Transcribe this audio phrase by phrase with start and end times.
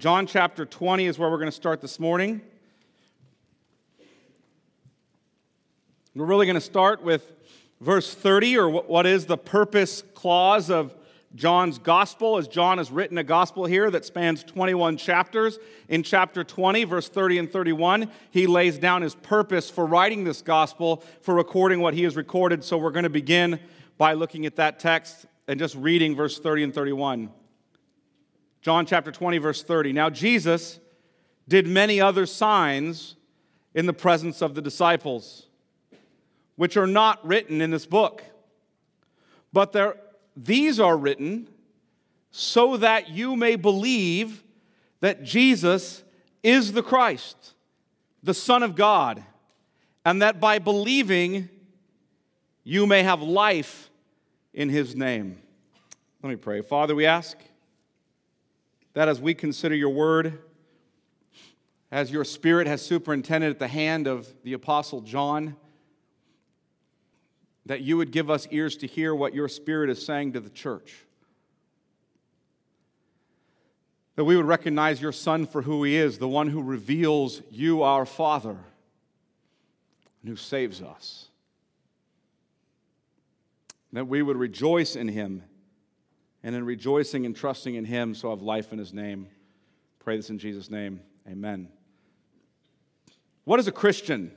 [0.00, 2.40] John chapter 20 is where we're going to start this morning.
[6.14, 7.30] We're really going to start with
[7.82, 10.94] verse 30, or what is the purpose clause of
[11.34, 15.58] John's gospel, as John has written a gospel here that spans 21 chapters.
[15.90, 20.40] In chapter 20, verse 30 and 31, he lays down his purpose for writing this
[20.40, 22.64] gospel, for recording what he has recorded.
[22.64, 23.60] So we're going to begin
[23.98, 27.30] by looking at that text and just reading verse 30 and 31.
[28.62, 29.92] John chapter 20, verse 30.
[29.92, 30.80] Now Jesus
[31.48, 33.16] did many other signs
[33.74, 35.46] in the presence of the disciples,
[36.56, 38.22] which are not written in this book.
[39.52, 39.96] But there
[40.36, 41.48] these are written
[42.30, 44.44] so that you may believe
[45.00, 46.04] that Jesus
[46.42, 47.54] is the Christ,
[48.22, 49.24] the Son of God,
[50.04, 51.48] and that by believing
[52.62, 53.90] you may have life
[54.54, 55.38] in his name.
[56.22, 56.60] Let me pray.
[56.60, 57.36] Father, we ask
[58.94, 60.38] that as we consider your word,
[61.90, 65.56] as your spirit has superintended at the hand of the Apostle John,
[67.66, 70.50] that you would give us ears to hear what your Spirit is saying to the
[70.50, 71.04] church.
[74.16, 77.82] That we would recognize your Son for who he is, the one who reveals you,
[77.82, 78.56] our Father,
[80.20, 81.28] and who saves us.
[83.92, 85.44] That we would rejoice in him,
[86.42, 89.28] and in rejoicing and trusting in him, so I have life in his name.
[89.98, 91.00] Pray this in Jesus' name.
[91.28, 91.68] Amen.
[93.44, 94.32] What is a Christian?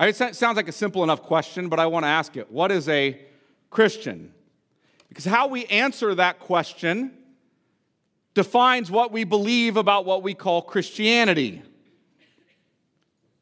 [0.00, 2.50] It sounds like a simple enough question, but I want to ask it.
[2.50, 3.20] What is a
[3.68, 4.32] Christian?
[5.08, 7.12] Because how we answer that question
[8.34, 11.62] defines what we believe about what we call Christianity.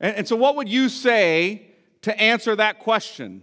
[0.00, 1.68] And, and, so, what would you say
[2.02, 3.42] to answer that question?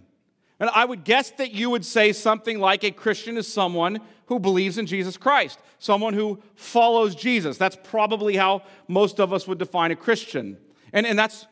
[0.58, 4.40] And I would guess that you would say something like a Christian is someone who
[4.40, 7.58] believes in Jesus Christ, someone who follows Jesus.
[7.58, 10.56] That's probably how most of us would define a Christian.
[10.92, 11.46] And, and that's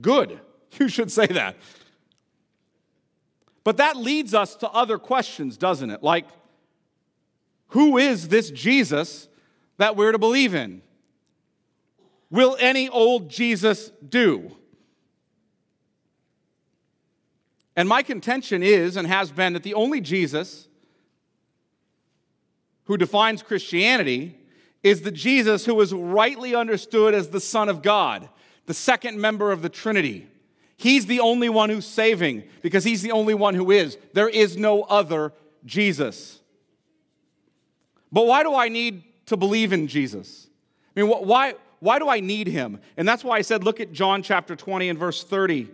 [0.00, 0.40] good.
[0.78, 1.56] You should say that.
[3.64, 6.00] But that leads us to other questions, doesn't it?
[6.00, 6.26] Like,
[7.70, 9.28] who is this Jesus
[9.78, 10.82] that we're to believe in?
[12.30, 14.56] Will any old Jesus do?
[17.80, 20.68] And my contention is and has been that the only Jesus
[22.84, 24.36] who defines Christianity
[24.82, 28.28] is the Jesus who is rightly understood as the Son of God,
[28.66, 30.28] the second member of the Trinity.
[30.76, 33.96] He's the only one who's saving because he's the only one who is.
[34.12, 35.32] There is no other
[35.64, 36.38] Jesus.
[38.12, 40.48] But why do I need to believe in Jesus?
[40.94, 42.78] I mean, why, why do I need him?
[42.98, 45.70] And that's why I said, look at John chapter 20 and verse 30.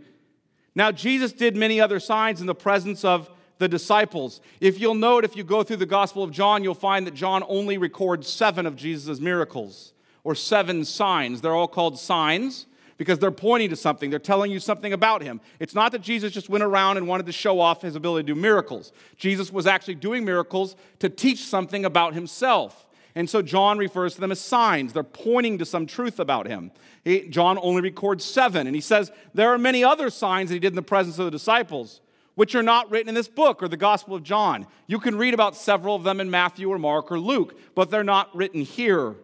[0.76, 4.42] Now, Jesus did many other signs in the presence of the disciples.
[4.60, 7.42] If you'll note, if you go through the Gospel of John, you'll find that John
[7.48, 11.41] only records seven of Jesus' miracles or seven signs.
[11.41, 12.66] They're all called signs
[12.98, 14.10] because they're pointing to something.
[14.10, 15.41] They're telling you something about him.
[15.60, 18.34] It's not that Jesus just went around and wanted to show off his ability to
[18.34, 18.93] do miracles.
[19.16, 22.86] Jesus was actually doing miracles to teach something about himself.
[23.16, 24.93] And so John refers to them as signs.
[24.93, 26.71] They're pointing to some truth about him.
[27.03, 30.60] He, John only records seven, and he says there are many other signs that he
[30.60, 32.03] did in the presence of the disciples,
[32.34, 34.66] which are not written in this book or the Gospel of John.
[34.87, 38.05] You can read about several of them in Matthew or Mark or Luke, but they're
[38.05, 39.16] not written here.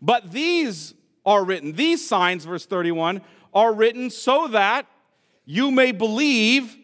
[0.00, 0.94] But these
[1.26, 1.72] are written.
[1.72, 3.22] These signs, verse 31,
[3.52, 4.86] are written so that
[5.44, 6.76] you may believe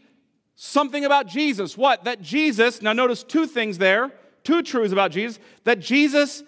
[0.57, 1.79] something about Jesus.
[1.79, 2.03] What?
[2.03, 4.13] That Jesus, now notice two things there,
[4.47, 6.45] two truths about Jesus, that Jesus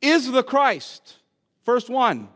[0.00, 1.16] is the Christ.
[1.64, 2.28] First one,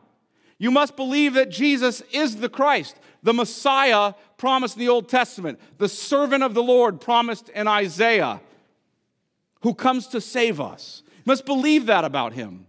[0.59, 5.61] you must believe that Jesus is the Christ, the Messiah promised in the Old Testament,
[5.79, 8.41] the servant of the Lord promised in Isaiah,
[9.63, 11.03] who comes to save us.
[11.07, 12.67] You must believe that about him.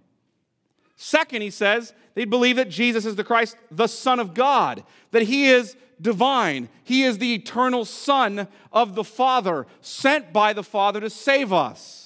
[0.95, 5.23] Second, he says, they believe that Jesus is the Christ, the Son of God, that
[5.23, 6.69] he is divine.
[6.83, 12.04] He is the eternal Son of the Father, sent by the Father to save us.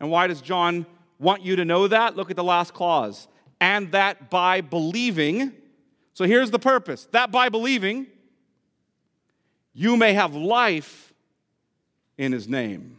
[0.00, 0.86] And why does John
[1.18, 2.16] want you to know that?
[2.16, 3.28] Look at the last clause.
[3.60, 5.52] And that by believing,
[6.14, 8.06] so here's the purpose that by believing,
[9.74, 11.12] you may have life
[12.18, 12.96] in his name.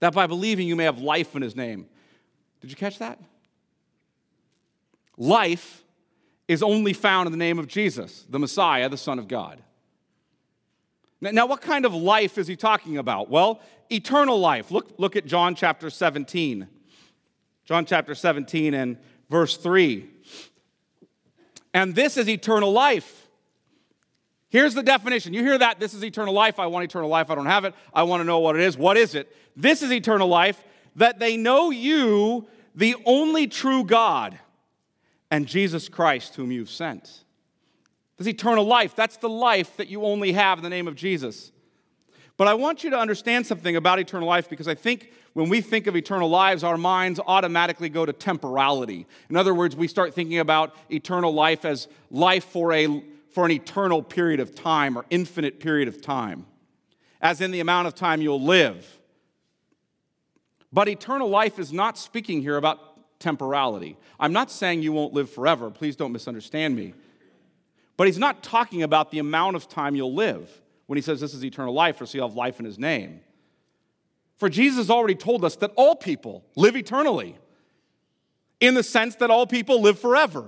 [0.00, 1.86] That by believing, you may have life in his name.
[2.60, 3.18] Did you catch that?
[5.16, 5.84] Life
[6.48, 9.62] is only found in the name of Jesus, the Messiah, the Son of God.
[11.22, 13.30] Now, what kind of life is he talking about?
[13.30, 13.60] Well,
[13.90, 14.72] eternal life.
[14.72, 16.66] Look, look at John chapter 17.
[17.64, 18.98] John chapter 17 and
[19.30, 20.08] verse 3.
[21.72, 23.28] And this is eternal life.
[24.48, 25.32] Here's the definition.
[25.32, 25.78] You hear that?
[25.78, 26.58] This is eternal life.
[26.58, 27.30] I want eternal life.
[27.30, 27.74] I don't have it.
[27.94, 28.76] I want to know what it is.
[28.76, 29.34] What is it?
[29.56, 30.62] This is eternal life
[30.96, 34.38] that they know you, the only true God,
[35.30, 37.21] and Jesus Christ, whom you've sent.
[38.28, 41.52] Eternal life, that's the life that you only have in the name of Jesus.
[42.36, 45.60] But I want you to understand something about eternal life because I think when we
[45.60, 49.06] think of eternal lives, our minds automatically go to temporality.
[49.30, 53.50] In other words, we start thinking about eternal life as life for, a, for an
[53.50, 56.46] eternal period of time or infinite period of time,
[57.20, 58.98] as in the amount of time you'll live.
[60.72, 63.96] But eternal life is not speaking here about temporality.
[64.18, 65.70] I'm not saying you won't live forever.
[65.70, 66.94] Please don't misunderstand me.
[68.02, 70.50] But he's not talking about the amount of time you'll live
[70.86, 73.20] when he says this is eternal life, or so you'll have life in his name.
[74.38, 77.38] For Jesus already told us that all people live eternally,
[78.58, 80.46] in the sense that all people live forever.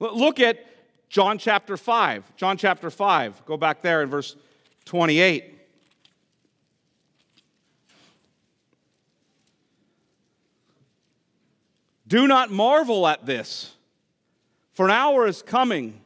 [0.00, 0.64] Look at
[1.10, 2.36] John chapter 5.
[2.36, 3.44] John chapter 5.
[3.44, 4.34] Go back there in verse
[4.86, 5.58] 28.
[12.06, 13.74] Do not marvel at this,
[14.72, 16.00] for an hour is coming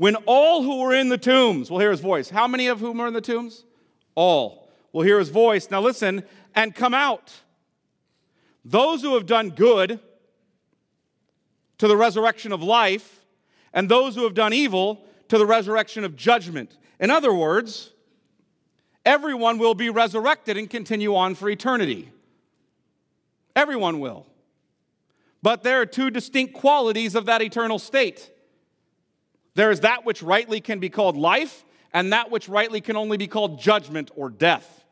[0.00, 2.30] when all who were in the tombs will hear his voice.
[2.30, 3.64] How many of whom are in the tombs?
[4.14, 5.70] All will hear his voice.
[5.70, 6.24] Now listen,
[6.54, 7.34] and come out.
[8.64, 10.00] Those who have done good
[11.76, 13.26] to the resurrection of life,
[13.74, 16.78] and those who have done evil to the resurrection of judgment.
[16.98, 17.92] In other words,
[19.04, 22.10] everyone will be resurrected and continue on for eternity.
[23.54, 24.26] Everyone will.
[25.42, 28.30] But there are two distinct qualities of that eternal state
[29.54, 33.16] there is that which rightly can be called life, and that which rightly can only
[33.16, 34.84] be called judgment or death.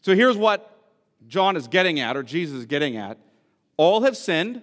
[0.00, 0.74] So here's what
[1.26, 3.18] John is getting at, or Jesus is getting at
[3.78, 4.60] all have sinned,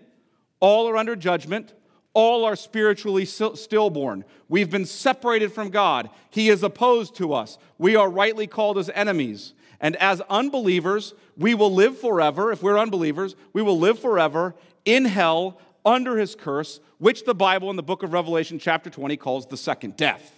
[0.59, 1.73] all are under judgment,
[2.13, 4.23] all are spiritually stillborn.
[4.47, 6.09] We've been separated from God.
[6.29, 7.57] He is opposed to us.
[7.77, 9.53] We are rightly called as enemies.
[9.81, 12.51] And as unbelievers, we will live forever.
[12.51, 14.55] If we're unbelievers, we will live forever
[14.85, 19.15] in hell under his curse, which the Bible in the book of Revelation, chapter 20,
[19.17, 20.31] calls the second death.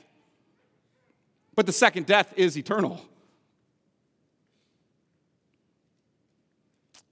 [1.55, 3.01] But the second death is eternal.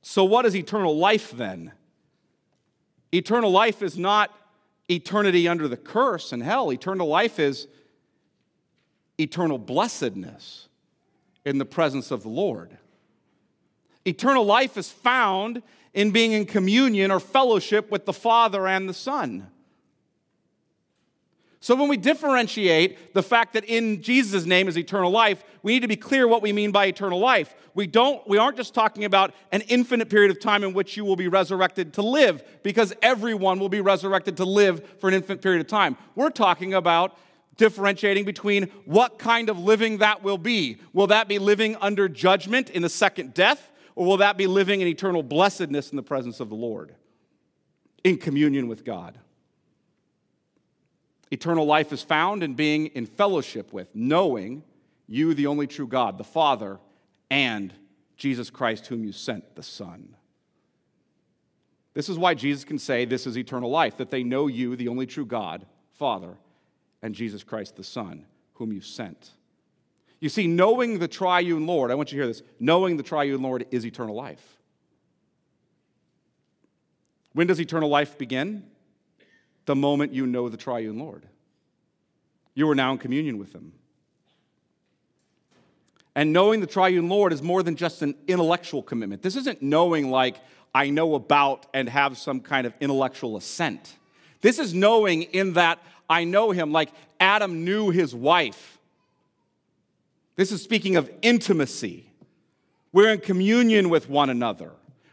[0.01, 1.71] So, what is eternal life then?
[3.11, 4.31] Eternal life is not
[4.87, 6.71] eternity under the curse and hell.
[6.71, 7.67] Eternal life is
[9.17, 10.67] eternal blessedness
[11.43, 12.77] in the presence of the Lord.
[14.05, 15.63] Eternal life is found
[15.95, 19.47] in being in communion or fellowship with the Father and the Son.
[21.61, 25.79] So when we differentiate the fact that in Jesus' name is eternal life, we need
[25.79, 27.55] to be clear what we mean by eternal life.
[27.73, 31.03] We don't we aren't just talking about an infinite period of time in which you
[31.03, 35.41] will be resurrected to live because everyone will be resurrected to live for an infinite
[35.41, 35.97] period of time.
[36.13, 37.17] We're talking about
[37.57, 40.77] differentiating between what kind of living that will be.
[40.93, 44.81] Will that be living under judgment in the second death, or will that be living
[44.81, 46.93] in eternal blessedness in the presence of the Lord,
[48.03, 49.17] in communion with God?
[51.31, 54.63] Eternal life is found in being in fellowship with, knowing
[55.07, 56.79] you, the only true God, the Father,
[57.29, 57.73] and
[58.17, 60.15] Jesus Christ, whom you sent, the Son.
[61.93, 64.89] This is why Jesus can say this is eternal life, that they know you, the
[64.89, 66.35] only true God, Father,
[67.01, 69.31] and Jesus Christ the Son, whom you sent.
[70.19, 73.41] You see, knowing the triune Lord, I want you to hear this knowing the triune
[73.41, 74.57] Lord is eternal life.
[77.33, 78.63] When does eternal life begin?
[79.65, 81.25] The moment you know the triune Lord.
[82.53, 83.73] You are now in communion with Him.
[86.15, 89.21] And knowing the triune Lord is more than just an intellectual commitment.
[89.21, 90.37] This isn't knowing like
[90.73, 93.97] I know about and have some kind of intellectual assent.
[94.41, 95.79] This is knowing in that
[96.09, 98.74] I know him, like Adam knew his wife.
[100.35, 102.11] This is speaking of intimacy.
[102.91, 104.71] We're in communion with one another.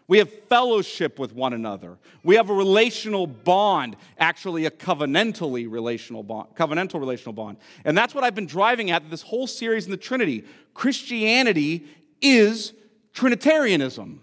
[0.08, 1.96] We have fellowship with one another.
[2.22, 7.56] We have a relational bond, actually a covenantally relational bond, covenantal relational bond.
[7.84, 10.44] And that's what I've been driving at this whole series in the Trinity.
[10.74, 11.86] Christianity
[12.20, 12.72] is
[13.14, 14.20] Trinitarianism.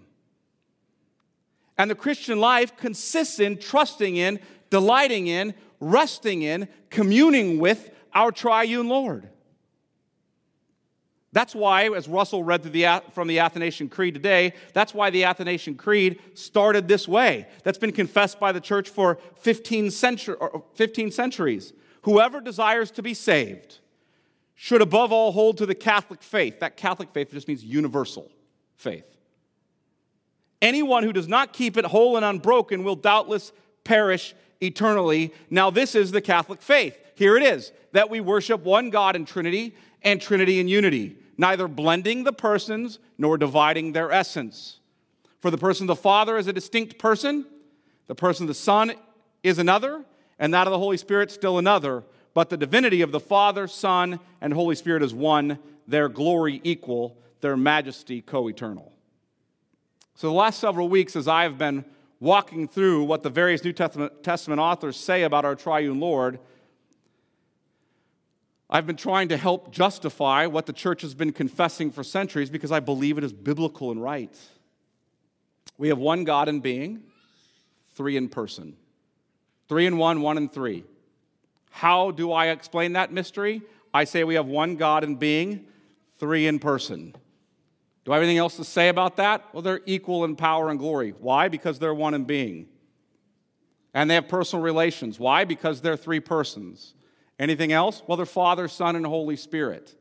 [1.78, 4.40] And the Christian life consists in trusting in,
[4.70, 9.30] delighting in, resting in, communing with our triune Lord.
[11.32, 15.76] That's why, as Russell read the, from the Athanasian Creed today, that's why the Athanasian
[15.76, 17.48] Creed started this way.
[17.64, 20.36] That's been confessed by the church for 15, century,
[20.74, 21.74] 15 centuries.
[22.04, 23.80] Whoever desires to be saved
[24.56, 26.62] should above all hold to the Catholic faith.
[26.62, 28.32] That Catholic faith just means universal
[28.76, 29.06] faith.
[30.62, 33.52] Anyone who does not keep it whole and unbroken will doubtless
[33.84, 35.34] perish eternally.
[35.50, 36.98] Now, this is the Catholic faith.
[37.16, 41.70] Here it is that we worship one God in Trinity and Trinity in unity, neither
[41.70, 44.80] blending the persons nor dividing their essence.
[45.40, 47.46] For the person of the Father is a distinct person,
[48.08, 48.92] the person of the Son
[49.42, 50.04] is another,
[50.38, 52.04] and that of the Holy Spirit still another.
[52.34, 57.18] But the divinity of the Father, Son, and Holy Spirit is one, their glory equal,
[57.40, 58.92] their majesty co eternal.
[60.16, 61.86] So, the last several weeks, as I have been
[62.20, 66.38] walking through what the various New Testament, Testament authors say about our triune Lord,
[68.70, 72.72] I've been trying to help justify what the church has been confessing for centuries because
[72.72, 74.36] I believe it is biblical and right.
[75.78, 77.04] We have one God in being,
[77.96, 78.76] three in person.
[79.68, 80.84] Three in one, one in three.
[81.72, 83.62] How do I explain that mystery?
[83.94, 85.66] I say we have one God in being,
[86.20, 87.16] three in person.
[88.06, 89.46] Do I have anything else to say about that?
[89.54, 91.12] Well, they're equal in power and glory.
[91.20, 91.48] Why?
[91.48, 92.68] Because they're one in being.
[93.94, 95.20] And they have personal relations.
[95.20, 95.44] Why?
[95.46, 96.94] Because they're three persons.
[97.40, 98.04] Anything else?
[98.06, 99.96] Well, they're Father, Son, and Holy Spirit.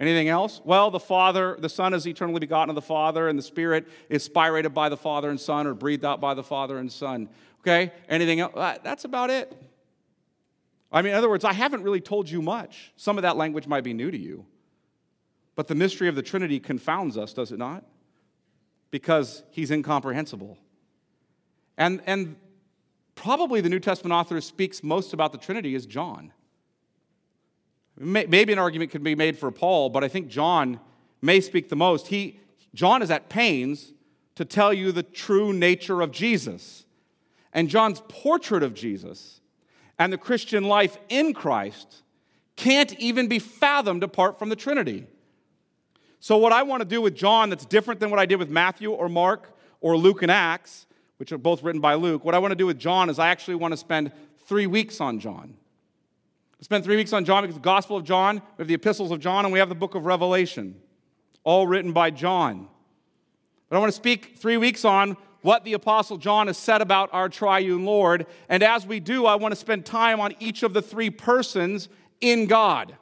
[0.00, 0.62] Anything else?
[0.64, 4.26] Well, the Father, the Son is eternally begotten of the Father, and the Spirit is
[4.26, 7.28] spirated by the Father and Son, or breathed out by the Father and Son.
[7.60, 7.92] Okay?
[8.08, 8.54] Anything else?
[8.56, 9.54] Uh, that's about it.
[10.90, 12.92] I mean, in other words, I haven't really told you much.
[12.96, 14.46] Some of that language might be new to you.
[15.54, 17.84] But the mystery of the Trinity confounds us, does it not?
[18.90, 20.56] Because he's incomprehensible.
[21.76, 22.36] And, and
[23.20, 26.32] probably the New Testament author who speaks most about the Trinity is John.
[27.98, 30.80] Maybe an argument could be made for Paul, but I think John
[31.20, 32.06] may speak the most.
[32.06, 32.40] He,
[32.74, 33.92] John is at pains
[34.36, 36.86] to tell you the true nature of Jesus.
[37.52, 39.42] And John's portrait of Jesus
[39.98, 42.02] and the Christian life in Christ
[42.56, 45.06] can't even be fathomed apart from the Trinity.
[46.20, 48.48] So, what I want to do with John that's different than what I did with
[48.48, 50.86] Matthew or Mark or Luke and Acts,
[51.20, 53.28] which are both written by Luke, what I want to do with John is I
[53.28, 54.10] actually want to spend
[54.46, 55.54] three weeks on John.
[56.58, 59.10] We spent three weeks on John because the Gospel of John, we have the epistles
[59.10, 60.80] of John, and we have the book of Revelation,
[61.44, 62.68] all written by John.
[63.68, 67.10] But I want to speak three weeks on what the Apostle John has said about
[67.12, 68.26] our triune Lord.
[68.48, 71.90] And as we do, I want to spend time on each of the three persons
[72.22, 72.96] in God.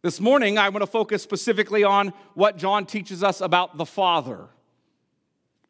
[0.00, 4.48] This morning, I want to focus specifically on what John teaches us about the Father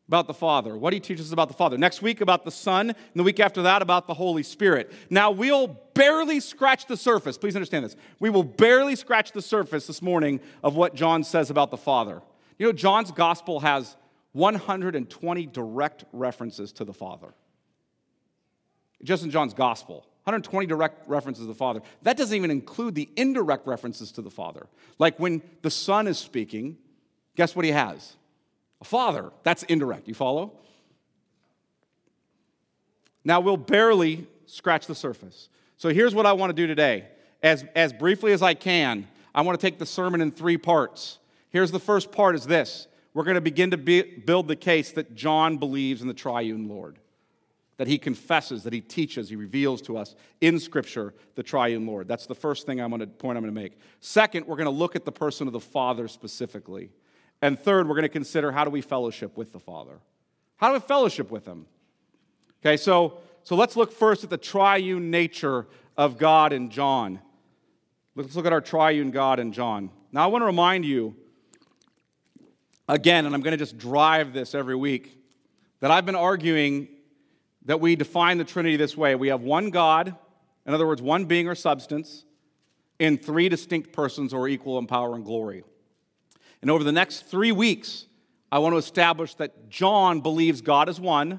[0.08, 1.78] about the Father, what he teaches about the Father.
[1.78, 4.92] Next week, about the Son, and the week after that, about the Holy Spirit.
[5.08, 7.38] Now, we'll barely scratch the surface.
[7.38, 7.96] Please understand this.
[8.20, 12.20] We will barely scratch the surface this morning of what John says about the Father.
[12.58, 13.96] You know, John's gospel has
[14.32, 17.32] 120 direct references to the Father.
[19.02, 20.06] Just in John's gospel.
[20.24, 21.80] 120 direct references to the Father.
[22.02, 24.66] That doesn't even include the indirect references to the Father.
[24.98, 26.78] Like when the Son is speaking,
[27.36, 28.16] guess what he has?
[28.80, 29.32] A father.
[29.42, 30.08] That's indirect.
[30.08, 30.52] You follow?
[33.24, 35.48] Now, we'll barely scratch the surface.
[35.76, 37.06] So, here's what I want to do today.
[37.42, 41.18] As, as briefly as I can, I want to take the sermon in three parts.
[41.50, 42.86] Here's the first part is this.
[43.12, 46.68] We're going to begin to be, build the case that John believes in the triune
[46.68, 46.98] Lord.
[47.76, 52.06] That he confesses, that he teaches, he reveals to us in Scripture the triune Lord.
[52.06, 53.78] That's the first thing I'm going to, point I'm going to make.
[54.00, 56.90] Second, we're going to look at the person of the Father specifically.
[57.44, 59.98] And third, we're going to consider how do we fellowship with the Father?
[60.56, 61.66] How do we fellowship with Him?
[62.62, 67.20] Okay, so, so let's look first at the triune nature of God in John.
[68.14, 69.90] Let's look at our triune God in John.
[70.10, 71.14] Now, I want to remind you
[72.88, 75.14] again, and I'm going to just drive this every week,
[75.80, 76.88] that I've been arguing
[77.66, 80.16] that we define the Trinity this way we have one God,
[80.64, 82.24] in other words, one being or substance,
[82.98, 85.62] in three distinct persons or equal in power and glory.
[86.64, 88.06] And over the next three weeks,
[88.50, 91.38] I want to establish that John believes God is one,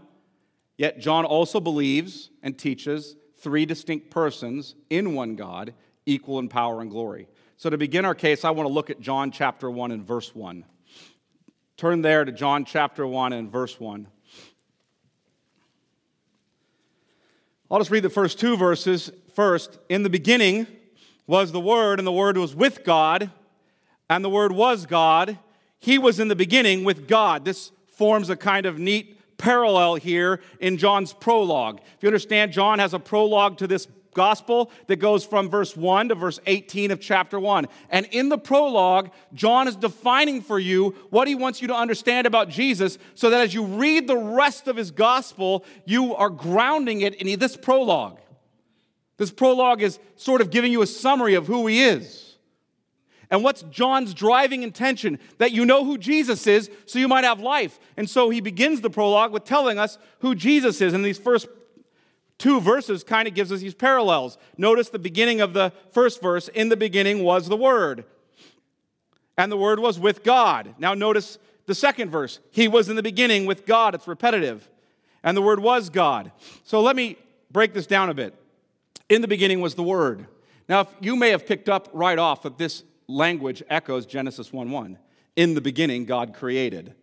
[0.78, 5.74] yet John also believes and teaches three distinct persons in one God,
[6.06, 7.28] equal in power and glory.
[7.58, 10.36] So, to begin our case, I want to look at John chapter 1 and verse
[10.36, 10.64] 1.
[11.76, 14.06] Turn there to John chapter 1 and verse 1.
[17.72, 19.12] I'll just read the first two verses.
[19.34, 20.68] First, in the beginning
[21.26, 23.32] was the Word, and the Word was with God
[24.10, 25.38] and the Word was God.
[25.80, 27.46] He was in the beginning with God.
[27.46, 31.80] This forms a kind of neat parallel here in John's prologue.
[31.98, 36.10] If you understand, John has a prologue to this gospel that goes from verse 1
[36.10, 37.68] to verse 18 of chapter 1.
[37.90, 42.26] And in the prologue, John is defining for you what he wants you to understand
[42.26, 47.02] about Jesus so that as you read the rest of his gospel, you are grounding
[47.02, 48.20] it in this prologue.
[49.18, 52.25] This prologue is sort of giving you a summary of who he is.
[53.36, 55.20] And what's John's driving intention?
[55.40, 57.82] That you know who Jesus is so you might have life.
[57.98, 60.94] And so he begins the prologue with telling us who Jesus is.
[60.94, 61.50] And these first
[62.38, 64.38] two verses kind of gives us these parallels.
[64.58, 68.06] Notice the beginning of the first verse in the beginning was the Word,
[69.38, 70.74] and the Word was with God.
[70.78, 72.40] Now, notice the second verse.
[72.52, 73.96] He was in the beginning with God.
[73.96, 74.70] It's repetitive.
[75.26, 76.32] And the Word was God.
[76.64, 77.18] So let me
[77.52, 78.34] break this down a bit.
[79.10, 80.26] In the beginning was the Word.
[80.70, 84.98] Now, you may have picked up right off that this language echoes Genesis 1 1.
[85.36, 86.96] In the beginning, God created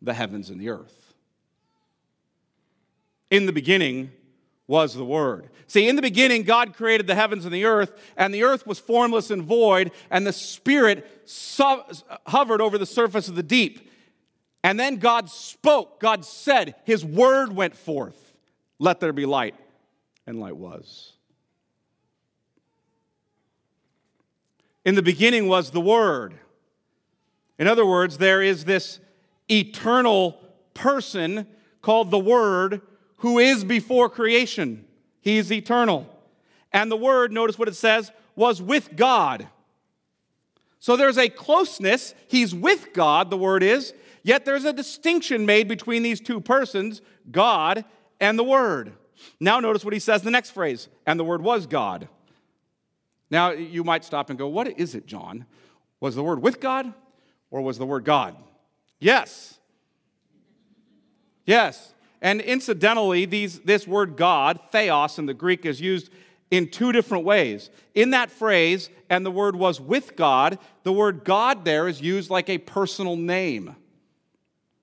[0.00, 1.14] the heavens and the earth.
[3.30, 4.12] In the beginning
[4.66, 5.48] was the Word.
[5.66, 8.78] See, in the beginning, God created the heavens and the earth, and the earth was
[8.78, 11.06] formless and void, and the Spirit
[12.26, 13.90] hovered over the surface of the deep.
[14.62, 18.36] And then God spoke, God said, His word went forth,
[18.78, 19.54] let there be light,
[20.26, 21.15] and light was.
[24.86, 26.34] In the beginning was the Word.
[27.58, 29.00] In other words, there is this
[29.50, 30.40] eternal
[30.74, 31.48] person
[31.82, 32.80] called the Word
[33.16, 34.84] who is before creation.
[35.20, 36.08] He's eternal.
[36.72, 39.48] And the Word, notice what it says, was with God.
[40.78, 42.14] So there's a closeness.
[42.28, 47.02] He's with God, the Word is, yet there's a distinction made between these two persons,
[47.32, 47.84] God
[48.20, 48.92] and the Word.
[49.40, 52.08] Now notice what he says the next phrase, and the Word was God.
[53.30, 55.46] Now, you might stop and go, What is it, John?
[56.00, 56.92] Was the word with God
[57.50, 58.36] or was the word God?
[58.98, 59.58] Yes.
[61.44, 61.94] Yes.
[62.20, 66.10] And incidentally, these, this word God, theos in the Greek, is used
[66.50, 67.70] in two different ways.
[67.94, 72.30] In that phrase, and the word was with God, the word God there is used
[72.30, 73.76] like a personal name.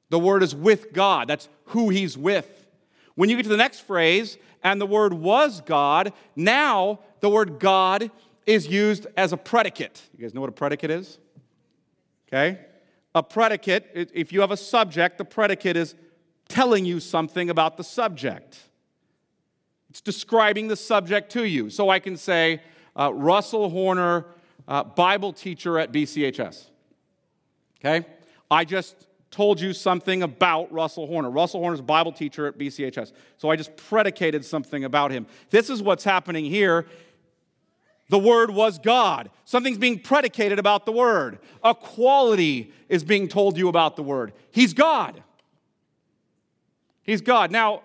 [0.09, 2.67] The word is with God, that's who he's with.
[3.15, 7.59] When you get to the next phrase, and the word was God, now the word
[7.59, 8.11] God
[8.45, 10.01] is used as a predicate.
[10.17, 11.17] You guys know what a predicate is?
[12.27, 12.59] Okay?
[13.15, 15.95] A predicate, if you have a subject, the predicate is
[16.49, 18.57] telling you something about the subject.
[19.89, 21.69] It's describing the subject to you.
[21.69, 22.61] So I can say,
[22.95, 24.25] uh, Russell Horner,
[24.67, 26.69] uh, Bible teacher at BCHS.
[27.79, 28.05] Okay?
[28.49, 31.29] I just told you something about Russell Horner.
[31.29, 33.11] Russell Horner's Bible teacher at BCHS.
[33.37, 35.25] So I just predicated something about him.
[35.49, 36.85] This is what's happening here
[38.13, 39.31] the Word was God.
[39.43, 41.39] Something's being predicated about the Word.
[41.63, 44.33] A quality is being told you about the Word.
[44.51, 45.23] He's God.
[47.01, 47.49] He's God.
[47.49, 47.81] Now,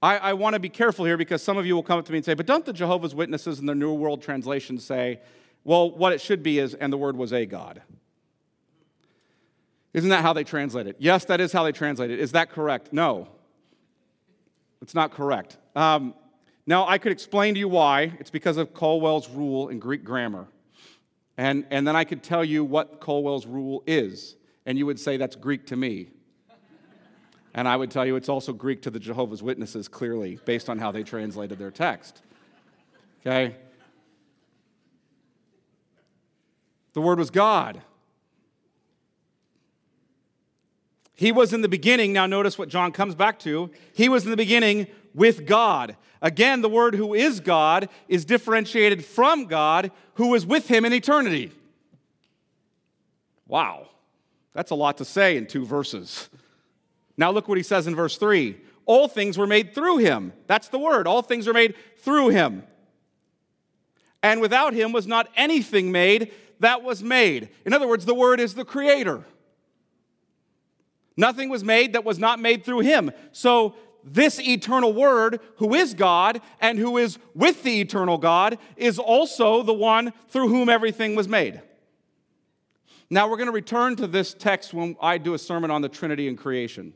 [0.00, 2.12] I, I want to be careful here because some of you will come up to
[2.12, 5.20] me and say, but don't the Jehovah's Witnesses in the New World Translation say,
[5.64, 7.82] well, what it should be is, and the Word was a God?
[9.92, 10.96] Isn't that how they translate it?
[10.98, 12.20] Yes, that is how they translate it.
[12.20, 12.90] Is that correct?
[12.90, 13.28] No.
[14.80, 15.58] It's not correct.
[15.76, 16.14] Um,
[16.66, 18.12] now, I could explain to you why.
[18.18, 20.46] It's because of Colwell's rule in Greek grammar.
[21.36, 24.36] And, and then I could tell you what Colwell's rule is.
[24.64, 26.08] And you would say, that's Greek to me.
[27.52, 30.78] And I would tell you it's also Greek to the Jehovah's Witnesses, clearly, based on
[30.78, 32.22] how they translated their text.
[33.20, 33.56] Okay?
[36.94, 37.82] The Word was God.
[41.14, 42.12] He was in the beginning.
[42.12, 43.70] Now, notice what John comes back to.
[43.94, 45.96] He was in the beginning with God.
[46.20, 50.92] Again, the word who is God is differentiated from God who was with him in
[50.92, 51.52] eternity.
[53.46, 53.88] Wow,
[54.54, 56.28] that's a lot to say in two verses.
[57.16, 60.32] Now, look what he says in verse 3 All things were made through him.
[60.46, 61.06] That's the word.
[61.06, 62.64] All things are made through him.
[64.22, 67.50] And without him was not anything made that was made.
[67.66, 69.24] In other words, the word is the creator.
[71.16, 73.10] Nothing was made that was not made through him.
[73.32, 73.74] So
[74.04, 79.62] this eternal word, who is God and who is with the eternal God, is also
[79.62, 81.62] the one through whom everything was made.
[83.10, 85.88] Now, we're going to return to this text when I do a sermon on the
[85.88, 86.94] Trinity and creation.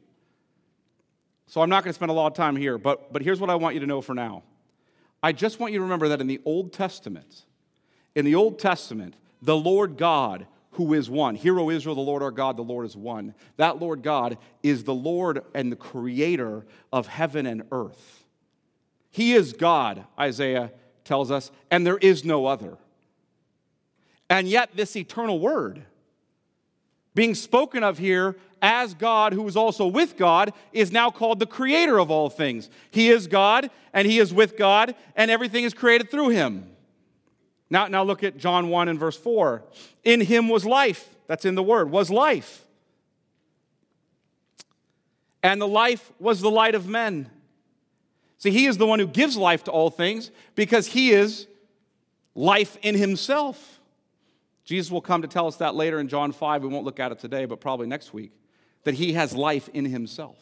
[1.47, 3.51] So I'm not going to spend a lot of time here, but, but here's what
[3.51, 4.43] I want you to know for now.
[5.23, 7.45] I just want you to remember that in the Old Testament,
[8.15, 10.47] in the Old Testament, the Lord God
[10.79, 11.35] who is one.
[11.35, 13.35] Hear, O Israel, the Lord our God, the Lord is one.
[13.57, 18.25] That Lord God is the Lord and the creator of heaven and earth.
[19.11, 20.71] He is God, Isaiah
[21.03, 22.79] tells us, and there is no other.
[24.31, 25.83] And yet, this eternal word,
[27.13, 31.47] being spoken of here as God, who is also with God, is now called the
[31.47, 32.71] creator of all things.
[32.93, 36.71] He is God, and He is with God, and everything is created through Him.
[37.71, 39.63] Now, now look at John 1 and verse 4.
[40.05, 41.15] In him was life.
[41.27, 42.65] That's in the word, was life.
[45.43, 47.31] And the life was the light of men.
[48.39, 51.47] See, he is the one who gives life to all things because he is
[52.35, 53.81] life in himself.
[54.65, 56.63] Jesus will come to tell us that later in John 5.
[56.63, 58.33] We won't look at it today, but probably next week.
[58.85, 60.39] That he has life in himself.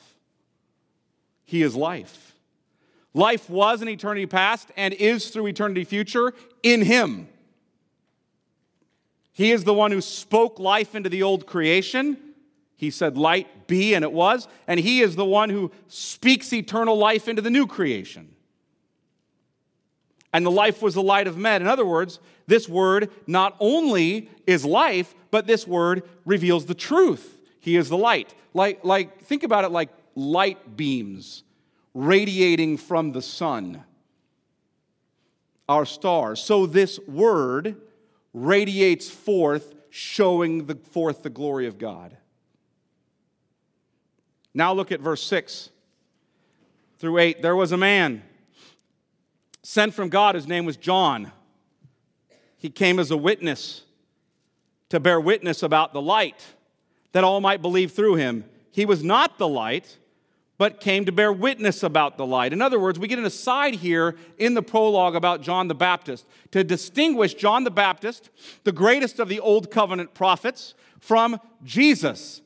[1.44, 2.35] He is life.
[3.16, 7.28] Life was in eternity past and is through eternity future in Him.
[9.32, 12.18] He is the one who spoke life into the old creation.
[12.76, 14.48] He said, Light be, and it was.
[14.68, 18.34] And He is the one who speaks eternal life into the new creation.
[20.34, 21.62] And the life was the light of men.
[21.62, 27.40] In other words, this word not only is life, but this word reveals the truth.
[27.60, 28.34] He is the light.
[28.52, 31.44] Like, like think about it like light beams
[31.96, 33.82] radiating from the sun,
[35.66, 36.42] our stars.
[36.42, 37.76] So this word
[38.34, 42.14] radiates forth, showing the, forth the glory of God.
[44.52, 45.70] Now look at verse 6
[46.98, 47.40] through 8.
[47.40, 48.22] There was a man
[49.62, 51.32] sent from God, his name was John.
[52.58, 53.84] He came as a witness
[54.90, 56.44] to bear witness about the light,
[57.12, 58.44] that all might believe through him.
[58.70, 59.96] He was not the light,
[60.58, 62.52] but came to bear witness about the light.
[62.52, 66.26] In other words, we get an aside here in the prologue about John the Baptist
[66.52, 68.30] to distinguish John the Baptist,
[68.64, 72.40] the greatest of the Old Covenant prophets, from Jesus,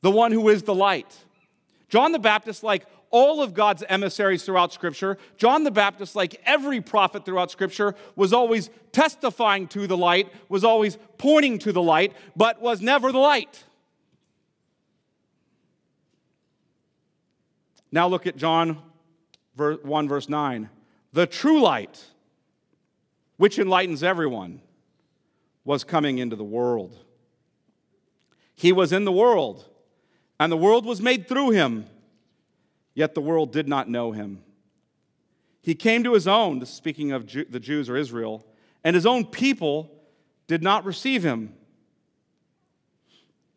[0.00, 1.24] the one who is the light.
[1.88, 6.80] John the Baptist, like all of God's emissaries throughout Scripture, John the Baptist, like every
[6.80, 12.12] prophet throughout Scripture, was always testifying to the light, was always pointing to the light,
[12.36, 13.64] but was never the light.
[17.92, 18.80] Now look at John
[19.56, 20.68] 1, verse 9.
[21.12, 22.04] The true light,
[23.36, 24.60] which enlightens everyone,
[25.64, 26.96] was coming into the world.
[28.54, 29.66] He was in the world
[30.40, 31.84] and the world was made through him,
[32.94, 34.42] yet the world did not know him.
[35.60, 38.46] He came to his own, speaking of Jew, the Jews or Israel,
[38.82, 39.90] and his own people
[40.46, 41.52] did not receive him.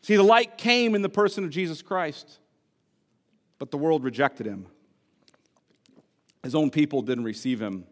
[0.02, 2.40] See, the light came in the person of Jesus Christ,
[3.60, 4.68] but the world rejected him.
[6.44, 7.86] His own people didn't receive him.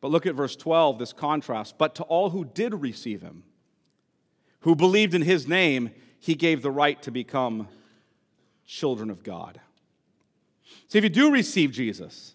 [0.00, 1.78] But look at verse 12, this contrast.
[1.78, 3.42] But to all who did receive him,
[4.60, 7.68] who believed in his name, he gave the right to become
[8.66, 9.60] children of God.
[10.88, 12.34] See, if you do receive Jesus,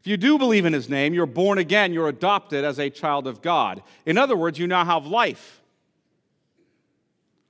[0.00, 3.26] if you do believe in his name, you're born again, you're adopted as a child
[3.26, 3.82] of God.
[4.04, 5.62] In other words, you now have life.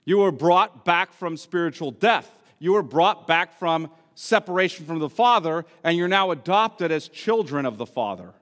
[0.04, 2.30] You were brought back from spiritual death.
[2.58, 7.66] You were brought back from separation from the Father, and you're now adopted as children
[7.66, 8.32] of the Father.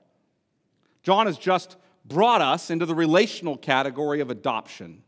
[1.01, 5.03] John has just brought us into the relational category of adoption.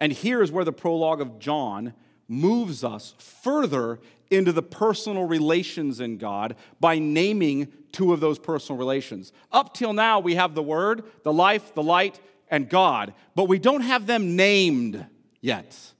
[0.00, 1.94] And here is where the prologue of John
[2.28, 4.00] moves us further
[4.30, 9.32] into the personal relations in God by naming two of those personal relations.
[9.52, 13.58] Up till now, we have the Word, the life, the light, and God, but we
[13.58, 15.06] don't have them named
[15.40, 15.93] yet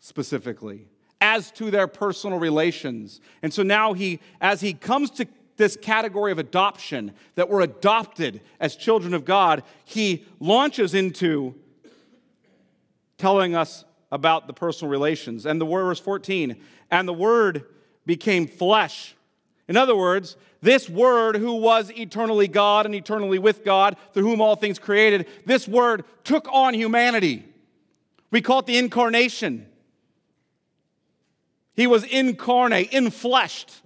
[0.00, 0.88] specifically
[1.20, 3.20] as to their personal relations.
[3.42, 8.40] And so now he, as he comes to this category of adoption, that we're adopted
[8.58, 11.54] as children of God, he launches into
[13.18, 15.44] telling us about the personal relations.
[15.44, 16.56] And the word, verse 14,
[16.90, 17.66] and the word
[18.06, 19.14] became flesh.
[19.68, 24.40] In other words, this word who was eternally God and eternally with God, through whom
[24.40, 27.44] all things created, this word took on humanity.
[28.30, 29.66] We call it the incarnation.
[31.74, 33.80] He was incarnate, infleshed.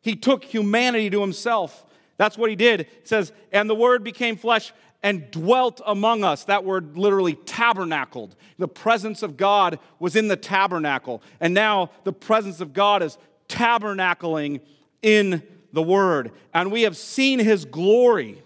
[0.00, 1.86] He took humanity to himself.
[2.16, 2.82] That's what he did.
[2.82, 6.44] It says, and the word became flesh and dwelt among us.
[6.44, 8.36] That word literally tabernacled.
[8.58, 11.22] The presence of God was in the tabernacle.
[11.40, 13.18] And now the presence of God is
[13.48, 14.60] tabernacling
[15.02, 15.42] in
[15.72, 16.32] the Word.
[16.54, 18.42] And we have seen His glory.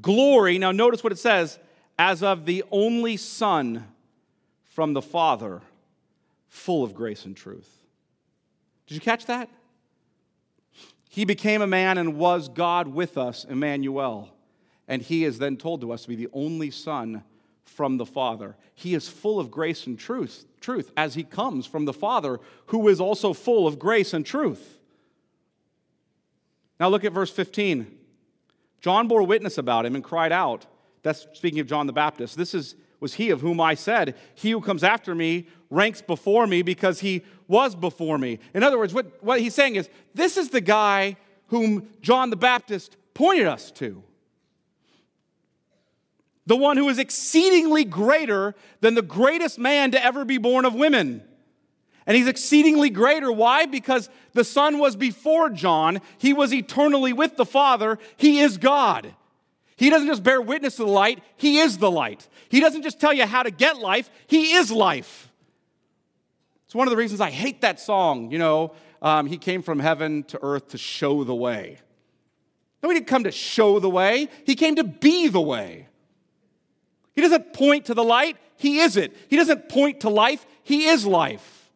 [0.00, 1.58] Glory, now notice what it says
[1.98, 3.86] as of the only Son
[4.64, 5.62] from the Father,
[6.56, 7.70] full of grace and truth.
[8.86, 9.48] Did you catch that?
[11.08, 14.30] He became a man and was God with us, Emmanuel.
[14.88, 17.24] And he is then told to us to be the only Son
[17.64, 18.56] from the Father.
[18.74, 22.88] He is full of grace and truth, truth as he comes from the Father, who
[22.88, 24.78] is also full of grace and truth.
[26.80, 27.86] Now look at verse 15.
[28.80, 30.66] John bore witness about him and cried out.
[31.02, 32.36] That's speaking of John the Baptist.
[32.36, 36.46] This is was he of whom I said, He who comes after me ranks before
[36.46, 38.38] me because he was before me.
[38.54, 41.16] In other words, what, what he's saying is, this is the guy
[41.48, 44.02] whom John the Baptist pointed us to.
[46.46, 50.74] The one who is exceedingly greater than the greatest man to ever be born of
[50.74, 51.22] women.
[52.06, 53.32] And he's exceedingly greater.
[53.32, 53.66] Why?
[53.66, 56.00] Because the Son was before John.
[56.18, 57.98] He was eternally with the Father.
[58.16, 59.12] He is God.
[59.76, 62.28] He doesn't just bear witness to the light, He is the light.
[62.48, 65.25] He doesn't just tell you how to get life, He is life.
[66.76, 70.24] One of the reasons I hate that song, you know, um, He came from heaven
[70.24, 71.78] to earth to show the way.
[72.82, 75.88] No, he didn't come to show the way, he came to be the way.
[77.14, 79.16] He doesn't point to the light, he is it.
[79.28, 81.70] He doesn't point to life, he is life.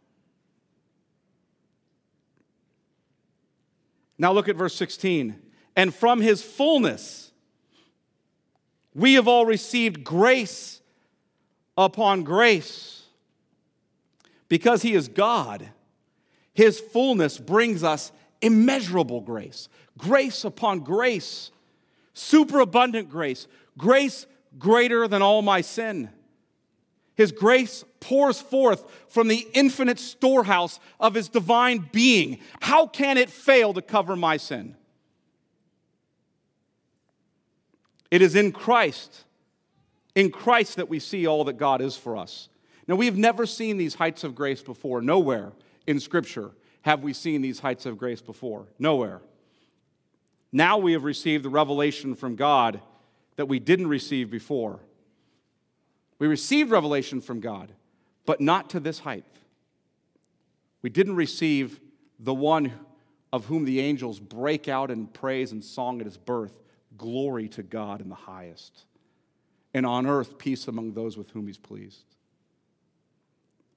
[4.19, 5.41] Now look at verse 16.
[5.75, 7.33] And from his fullness,
[8.95, 10.83] we have all received grace
[11.79, 13.00] upon grace.
[14.51, 15.67] Because he is God,
[16.53, 21.53] his fullness brings us immeasurable grace, grace upon grace,
[22.13, 23.47] superabundant grace,
[23.79, 24.27] grace
[24.59, 26.11] greater than all my sin.
[27.15, 32.41] His grace pours forth from the infinite storehouse of his divine being.
[32.61, 34.75] How can it fail to cover my sin?
[38.11, 39.23] It is in Christ,
[40.17, 42.49] in Christ that we see all that God is for us.
[42.91, 45.01] Now, we've never seen these heights of grace before.
[45.01, 45.53] Nowhere
[45.87, 46.51] in Scripture
[46.83, 48.67] have we seen these heights of grace before.
[48.81, 49.21] Nowhere.
[50.51, 52.81] Now we have received the revelation from God
[53.37, 54.81] that we didn't receive before.
[56.19, 57.71] We received revelation from God,
[58.27, 59.25] but not to this height.
[60.83, 61.79] We didn't receive
[62.19, 62.73] the one
[63.33, 66.61] of whom the angels break out in praise and song at his birth.
[66.99, 68.83] Glory to God in the highest.
[69.75, 72.03] And on earth, peace among those with whom he's pleased.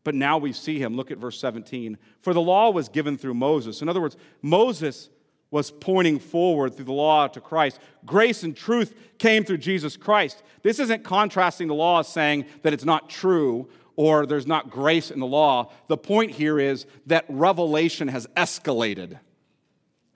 [0.03, 0.95] But now we see him.
[0.95, 1.97] Look at verse 17.
[2.21, 3.81] For the law was given through Moses.
[3.81, 5.09] In other words, Moses
[5.49, 7.79] was pointing forward through the law to Christ.
[8.05, 10.41] Grace and truth came through Jesus Christ.
[10.63, 15.19] This isn't contrasting the law saying that it's not true or there's not grace in
[15.19, 15.71] the law.
[15.87, 19.19] The point here is that revelation has escalated.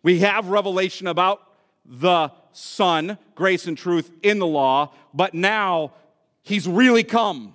[0.01, 1.41] We have revelation about
[1.85, 5.93] the Son, grace and truth in the law, but now
[6.41, 7.53] he's really come.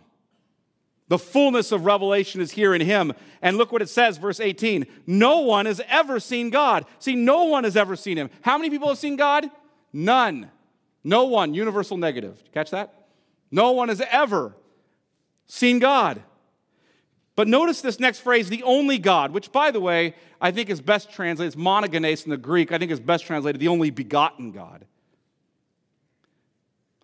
[1.13, 3.13] The fullness of revelation is here in him.
[3.43, 4.87] And look what it says, verse 18.
[5.07, 6.87] No one has ever seen God.
[7.01, 8.31] See, no one has ever seen him.
[8.41, 9.51] How many people have seen God?
[9.93, 10.51] None.
[11.05, 11.53] No one.
[11.53, 12.43] Universal negative.
[12.55, 13.09] Catch that?
[13.51, 14.57] No one has ever
[15.47, 16.23] seen God.
[17.37, 20.81] But notice this next phrase, the only God, which, by the way, I think is
[20.81, 24.51] best translated, it's monogenes in the Greek, I think is best translated, the only begotten
[24.51, 24.87] God.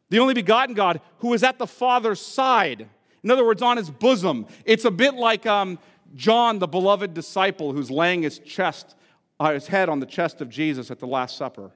[0.08, 2.88] The only begotten God who is at the Father's side.
[3.22, 4.46] In other words, on his bosom.
[4.64, 5.78] It's a bit like um,
[6.14, 8.94] John, the beloved disciple, who's laying his chest,
[9.40, 11.72] uh, his head on the chest of Jesus at the Last Supper.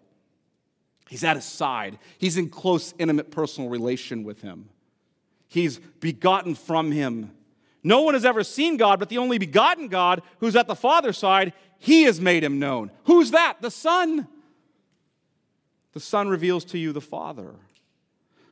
[1.08, 1.98] He's at his side.
[2.18, 4.70] He's in close, intimate, personal relation with him.
[5.48, 7.32] He's begotten from him.
[7.84, 11.18] No one has ever seen God, but the only begotten God who's at the Father's
[11.18, 12.90] side, he has made him known.
[13.04, 13.60] Who's that?
[13.60, 14.28] The Son.
[15.92, 17.56] The Son reveals to you the Father.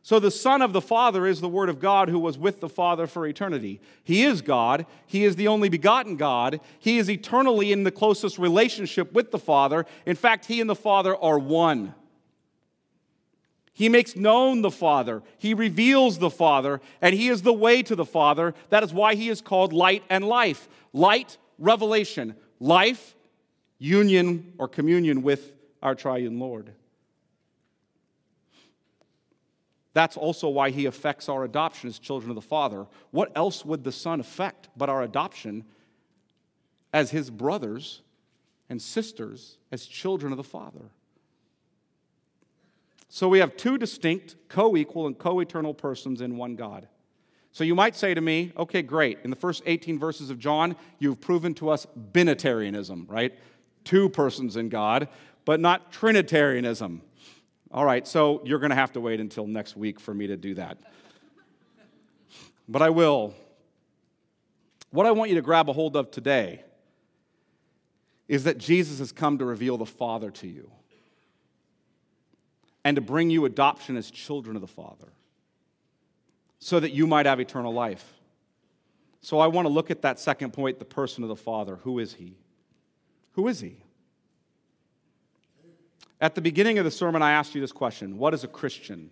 [0.03, 2.69] So the Son of the Father is the Word of God who was with the
[2.69, 3.81] Father for eternity.
[4.03, 4.87] He is God.
[5.07, 6.61] He is the only begotten God.
[6.79, 9.85] He is eternally in the closest relationship with the Father.
[10.07, 11.95] In fact, He and the Father are one.
[13.75, 15.23] He makes known the Father.
[15.39, 18.55] He reveals the Father, and He is the way to the Father.
[18.71, 20.67] That is why He is called light and life.
[20.95, 22.37] Light, revelation.
[22.59, 23.15] Life,
[23.79, 26.73] union or communion with our triune Lord.
[29.93, 32.87] That's also why he affects our adoption as children of the Father.
[33.11, 35.65] What else would the Son affect but our adoption
[36.93, 38.03] as his brothers
[38.69, 40.91] and sisters, as children of the Father?
[43.09, 46.87] So we have two distinct, co equal, and co eternal persons in one God.
[47.53, 49.19] So you might say to me, okay, great.
[49.25, 53.37] In the first 18 verses of John, you've proven to us binitarianism, right?
[53.83, 55.09] Two persons in God,
[55.45, 57.03] but not Trinitarianism.
[57.73, 60.37] All right, so you're going to have to wait until next week for me to
[60.37, 60.79] do that.
[62.69, 63.35] But I will.
[64.91, 66.65] What I want you to grab a hold of today
[68.27, 70.71] is that Jesus has come to reveal the Father to you
[72.85, 75.13] and to bring you adoption as children of the Father
[76.59, 78.15] so that you might have eternal life.
[79.21, 81.77] So I want to look at that second point the person of the Father.
[81.77, 82.37] Who is he?
[83.33, 83.77] Who is he?
[86.21, 89.11] At the beginning of the sermon, I asked you this question What is a Christian?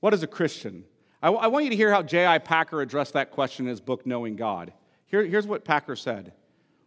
[0.00, 0.84] What is a Christian?
[1.20, 2.38] I, w- I want you to hear how J.I.
[2.38, 4.72] Packer addressed that question in his book, Knowing God.
[5.06, 6.32] Here, here's what Packer said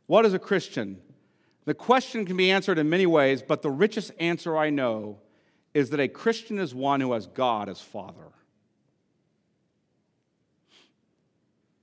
[0.08, 1.02] What is a Christian?
[1.66, 5.20] The question can be answered in many ways, but the richest answer I know
[5.74, 8.32] is that a Christian is one who has God as Father.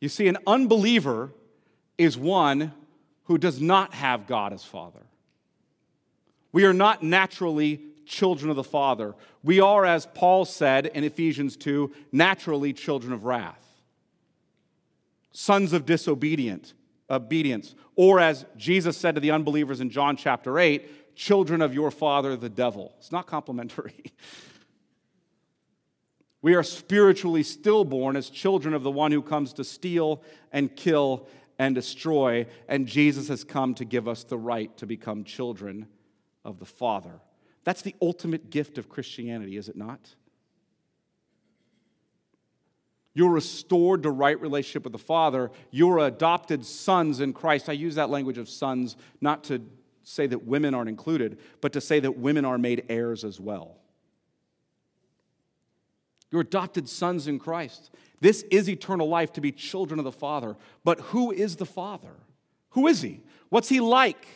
[0.01, 1.33] You see, an unbeliever
[1.97, 2.73] is one
[3.25, 5.08] who does not have God as Father.
[6.59, 9.14] We are not naturally children of the Father.
[9.44, 13.64] We are, as Paul said in Ephesians 2, naturally children of wrath,
[15.31, 16.75] sons of disobedient
[17.09, 21.92] obedience, or as Jesus said to the unbelievers in John chapter 8, children of your
[21.92, 22.92] father, the devil.
[22.99, 24.03] It's not complimentary.
[26.42, 31.29] We are spiritually stillborn as children of the one who comes to steal and kill
[31.59, 35.87] and destroy, and Jesus has come to give us the right to become children
[36.48, 37.20] of the Father.
[37.64, 40.00] That's the ultimate gift of Christianity, is it not?
[43.14, 45.50] You're restored to right relationship with the Father.
[45.70, 47.68] You're adopted sons in Christ.
[47.68, 49.61] I use that language of sons not to
[50.04, 53.76] say that women aren't included, but to say that women are made heirs as well.
[56.30, 57.90] You're adopted sons in Christ.
[58.20, 60.56] This is eternal life to be children of the Father.
[60.84, 62.14] But who is the Father?
[62.70, 63.20] Who is He?
[63.48, 64.26] What's He like?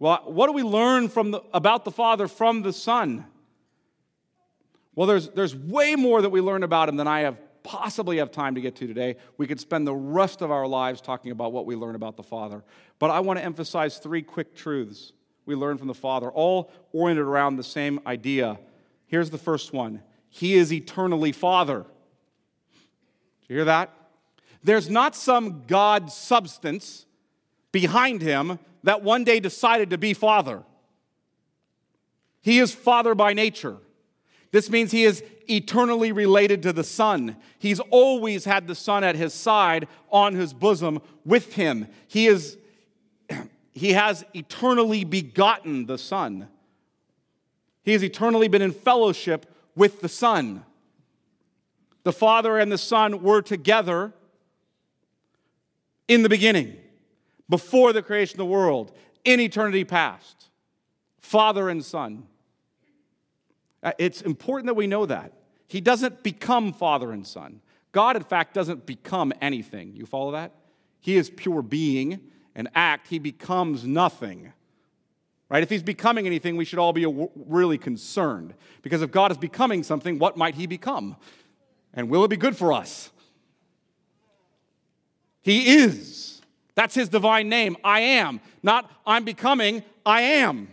[0.00, 3.24] Well, what do we learn from the, about the Father from the Son?
[4.96, 8.32] Well, there's, there's way more that we learn about Him than I have possibly have
[8.32, 9.16] time to get to today.
[9.36, 12.22] We could spend the rest of our lives talking about what we learn about the
[12.24, 12.64] Father.
[12.98, 15.12] But I want to emphasize three quick truths
[15.46, 18.58] we learn from the Father, all oriented around the same idea
[19.10, 21.84] Here's the first one He is eternally Father.
[23.40, 23.90] Did you hear that?
[24.62, 27.06] There's not some God substance
[27.72, 30.62] behind him that one day decided to be Father.
[32.40, 33.76] He is Father by nature.
[34.52, 37.36] This means he is eternally related to the Son.
[37.58, 41.86] He's always had the Son at his side, on his bosom, with him.
[42.08, 42.56] He, is,
[43.72, 46.48] he has eternally begotten the Son.
[47.82, 50.64] He has eternally been in fellowship with the Son.
[52.02, 54.12] The Father and the Son were together
[56.08, 56.76] in the beginning,
[57.50, 58.92] before the creation of the world,
[59.24, 60.48] in eternity past.
[61.20, 62.26] Father and Son.
[63.82, 65.32] Uh, it's important that we know that.
[65.66, 67.60] He doesn't become Father and Son.
[67.92, 69.94] God, in fact, doesn't become anything.
[69.94, 70.52] You follow that?
[71.00, 72.20] He is pure being
[72.54, 73.08] and act.
[73.08, 74.52] He becomes nothing.
[75.48, 75.62] Right?
[75.62, 78.54] If he's becoming anything, we should all be really concerned.
[78.82, 81.16] Because if God is becoming something, what might he become?
[81.92, 83.10] And will it be good for us?
[85.42, 86.29] He is.
[86.80, 87.76] That's his divine name.
[87.84, 88.40] I am.
[88.62, 90.68] Not I'm becoming, I am.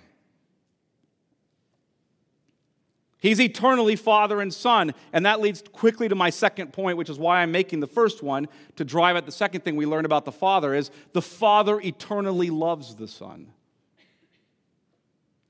[3.17, 4.93] He's eternally Father and Son.
[5.11, 8.23] And that leads quickly to my second point, which is why I'm making the first
[8.23, 11.81] one to drive at the second thing we learn about the Father is the Father
[11.81, 13.47] eternally loves the Son.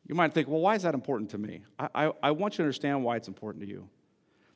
[0.08, 1.62] You might think, well, why is that important to me?
[1.78, 3.88] I, I, I, want you to understand why it's important to you.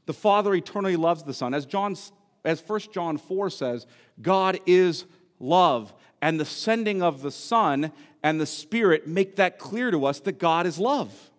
[0.08, 1.54] The Father eternally loves the Son.
[1.54, 1.96] As, John,
[2.44, 3.86] as 1 John 4 says,
[4.20, 5.06] God is
[5.42, 5.94] love.
[6.22, 7.92] And the sending of the Son
[8.24, 11.32] and the Spirit make that clear to us that God is love.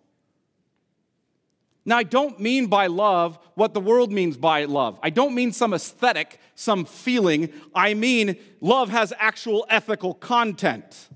[1.85, 4.97] Now, I don't mean by love what the world means by love.
[5.03, 7.51] I don't mean some aesthetic, some feeling.
[7.75, 11.09] I mean love has actual ethical content.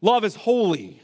[0.00, 1.02] Love is holy.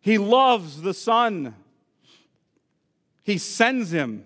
[0.00, 1.54] He loves the Son,
[3.22, 4.24] He sends Him.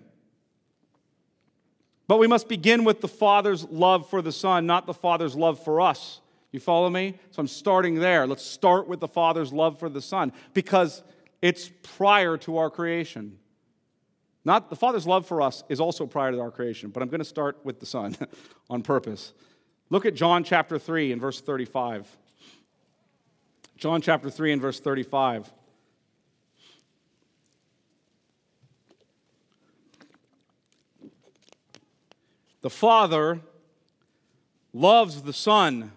[2.07, 5.63] But we must begin with the Father's love for the Son, not the Father's love
[5.63, 6.19] for us.
[6.51, 7.15] You follow me?
[7.31, 8.27] So I'm starting there.
[8.27, 11.01] Let's start with the Father's love for the Son because
[11.41, 13.39] it's prior to our creation.
[14.45, 17.19] Not the Father's love for us is also prior to our creation, but I'm going
[17.19, 18.15] to start with the Son
[18.69, 19.33] on purpose.
[19.89, 22.07] Look at John chapter 3 and verse 35.
[23.77, 25.51] John chapter 3 and verse 35.
[32.63, 33.41] The Father
[34.73, 35.91] loves the Son.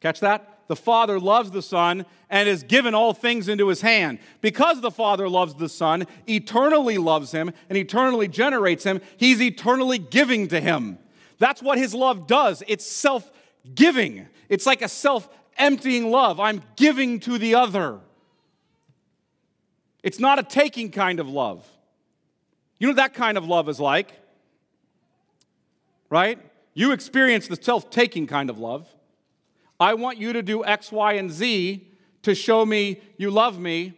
[0.00, 0.60] Catch that?
[0.68, 4.18] The Father loves the Son and has given all things into his hand.
[4.42, 9.98] Because the Father loves the Son, eternally loves him, and eternally generates him, he's eternally
[9.98, 10.98] giving to him.
[11.38, 12.62] That's what his love does.
[12.68, 13.32] It's self
[13.74, 16.38] giving, it's like a self emptying love.
[16.38, 17.98] I'm giving to the other.
[20.02, 21.66] It's not a taking kind of love.
[22.78, 24.12] You know what that kind of love is like?
[26.10, 26.38] Right?
[26.74, 28.88] You experience the self taking kind of love.
[29.80, 31.88] I want you to do X, Y, and Z
[32.22, 33.94] to show me you love me,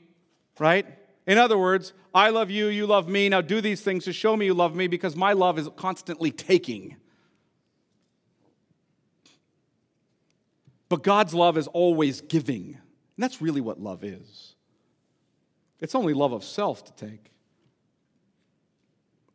[0.59, 0.87] right?
[1.27, 3.29] In other words, I love you, you love me.
[3.29, 6.31] Now do these things to show me you love me because my love is constantly
[6.31, 6.97] taking.
[10.89, 12.75] But God's love is always giving.
[12.75, 14.55] And that's really what love is.
[15.79, 17.31] It's only love of self to take,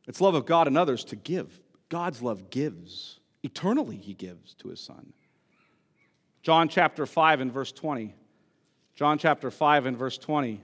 [0.08, 1.60] it's love of God and others to give.
[1.96, 3.22] God's love gives.
[3.42, 5.14] Eternally, He gives to His Son.
[6.44, 8.14] John chapter 5 and verse 20.
[8.96, 10.60] John chapter 5 and verse 20.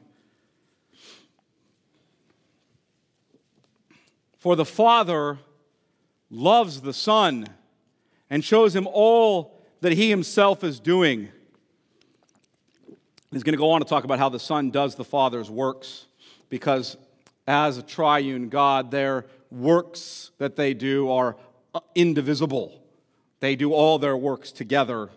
[4.39, 5.39] For the Father
[6.29, 7.47] loves the Son
[8.29, 11.29] and shows him all that he himself is doing.
[13.31, 16.07] He's going to go on to talk about how the Son does the Father's works
[16.49, 16.97] because
[17.51, 21.35] as a triune God, their works that they do are
[21.93, 22.81] indivisible.
[23.41, 25.09] They do all their works together,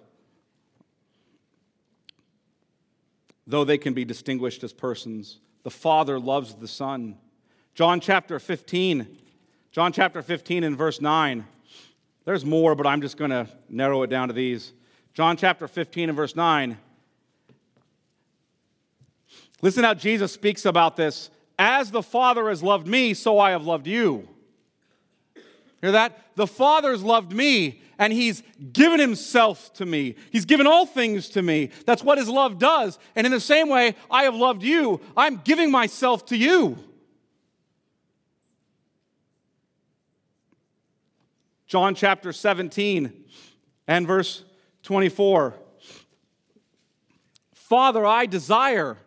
[3.46, 5.38] though they can be distinguished as persons.
[5.62, 7.18] The Father loves the Son.
[7.76, 9.06] John chapter 15,
[9.70, 11.46] John chapter 15 and verse 9.
[12.24, 14.72] There's more, but I'm just going to narrow it down to these.
[15.12, 16.78] John chapter 15 and verse 9.
[19.62, 21.30] Listen how Jesus speaks about this.
[21.58, 24.28] As the Father has loved me, so I have loved you.
[25.80, 26.18] Hear that?
[26.34, 28.42] The Father's loved me, and He's
[28.72, 30.16] given Himself to me.
[30.32, 31.70] He's given all things to me.
[31.86, 32.98] That's what His love does.
[33.14, 35.00] And in the same way, I have loved you.
[35.16, 36.78] I'm giving myself to you.
[41.66, 43.12] John chapter 17
[43.86, 44.44] and verse
[44.84, 45.54] 24.
[47.52, 48.98] Father, I desire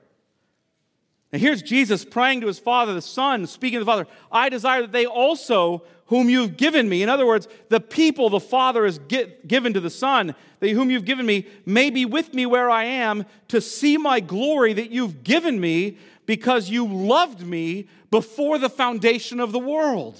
[1.32, 4.82] and here's Jesus praying to his Father, the Son, speaking to the Father, I desire
[4.82, 9.00] that they also, whom you've given me, in other words, the people the Father has
[9.00, 12.86] given to the Son, they whom you've given me, may be with me where I
[12.86, 18.70] am to see my glory that you've given me because you loved me before the
[18.70, 20.20] foundation of the world.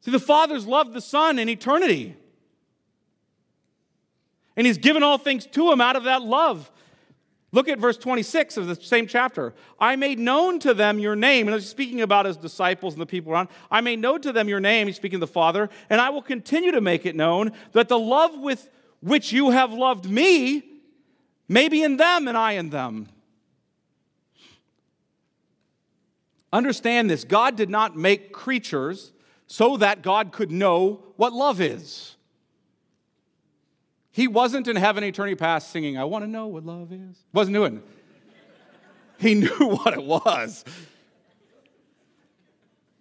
[0.00, 2.16] See, the Father's loved the Son in eternity.
[4.56, 6.70] And He's given all things to Him out of that love.
[7.54, 9.54] Look at verse 26 of the same chapter.
[9.78, 11.46] I made known to them your name.
[11.46, 13.48] And he's speaking about his disciples and the people around.
[13.70, 14.88] I made known to them your name.
[14.88, 15.70] He's speaking to the Father.
[15.88, 18.68] And I will continue to make it known that the love with
[19.00, 20.64] which you have loved me
[21.48, 23.06] may be in them and I in them.
[26.52, 29.12] Understand this God did not make creatures
[29.46, 32.13] so that God could know what love is.
[34.14, 37.16] He wasn't in heaven eternity past singing, I want to know what love is.
[37.32, 37.82] Wasn't doing.
[39.18, 40.64] He knew what it was.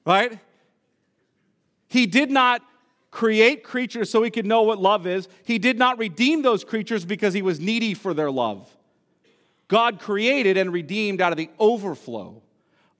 [0.08, 0.40] Right?
[1.88, 2.64] He did not
[3.12, 5.28] create creatures so he could know what love is.
[5.44, 8.68] He did not redeem those creatures because he was needy for their love.
[9.68, 12.42] God created and redeemed out of the overflow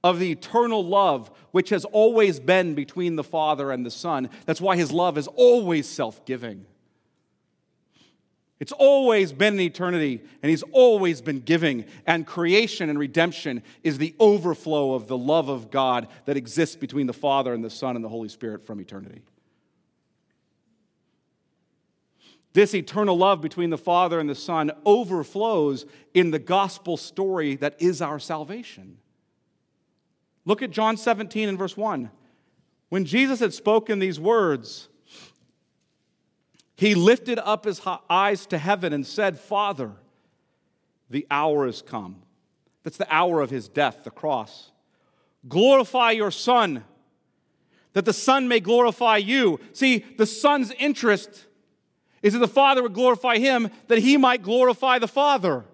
[0.04, 4.30] of the eternal love which has always been between the Father and the Son.
[4.46, 6.66] That's why his love is always self giving.
[8.64, 11.84] It's always been in eternity, and He's always been giving.
[12.06, 17.06] And creation and redemption is the overflow of the love of God that exists between
[17.06, 19.20] the Father and the Son and the Holy Spirit from eternity.
[22.54, 25.84] This eternal love between the Father and the Son overflows
[26.14, 28.96] in the gospel story that is our salvation.
[30.46, 32.10] Look at John 17 and verse 1.
[32.88, 34.88] When Jesus had spoken these words,
[36.76, 39.92] he lifted up his eyes to heaven and said, Father,
[41.08, 42.22] the hour has come.
[42.82, 44.70] That's the hour of his death, the cross.
[45.48, 46.84] Glorify your Son,
[47.92, 49.60] that the Son may glorify you.
[49.72, 51.46] See, the Son's interest
[52.22, 55.64] is that the Father would glorify him, that he might glorify the Father.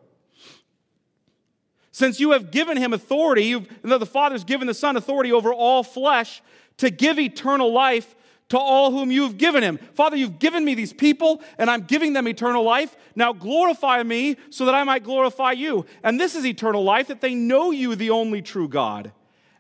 [1.93, 5.83] Since you have given him authority, you've, the Father's given the Son authority over all
[5.83, 6.43] flesh
[6.77, 8.15] to give eternal life
[8.51, 9.79] to all whom you've given him.
[9.95, 12.95] Father, you've given me these people, and I'm giving them eternal life.
[13.15, 15.87] Now glorify me so that I might glorify you.
[16.03, 19.13] And this is eternal life, that they know you, the only true God,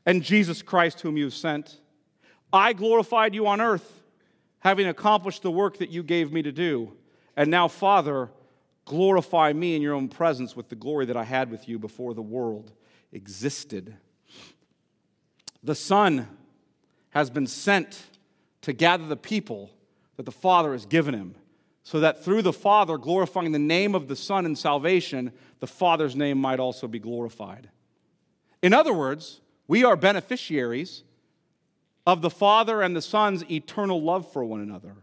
[0.04, 1.80] and Jesus Christ, whom you've sent.
[2.52, 4.02] I glorified you on earth,
[4.58, 6.92] having accomplished the work that you gave me to do.
[7.36, 8.28] And now, Father,
[8.86, 12.12] glorify me in your own presence with the glory that I had with you before
[12.12, 12.72] the world
[13.12, 13.96] existed.
[15.62, 16.26] The Son
[17.10, 18.02] has been sent
[18.62, 19.70] to gather the people
[20.16, 21.34] that the Father has given him,
[21.82, 26.14] so that through the Father glorifying the name of the Son in salvation, the Father's
[26.14, 27.70] name might also be glorified.
[28.62, 31.04] In other words, we are beneficiaries
[32.06, 34.96] of the Father and the Son's eternal love for one another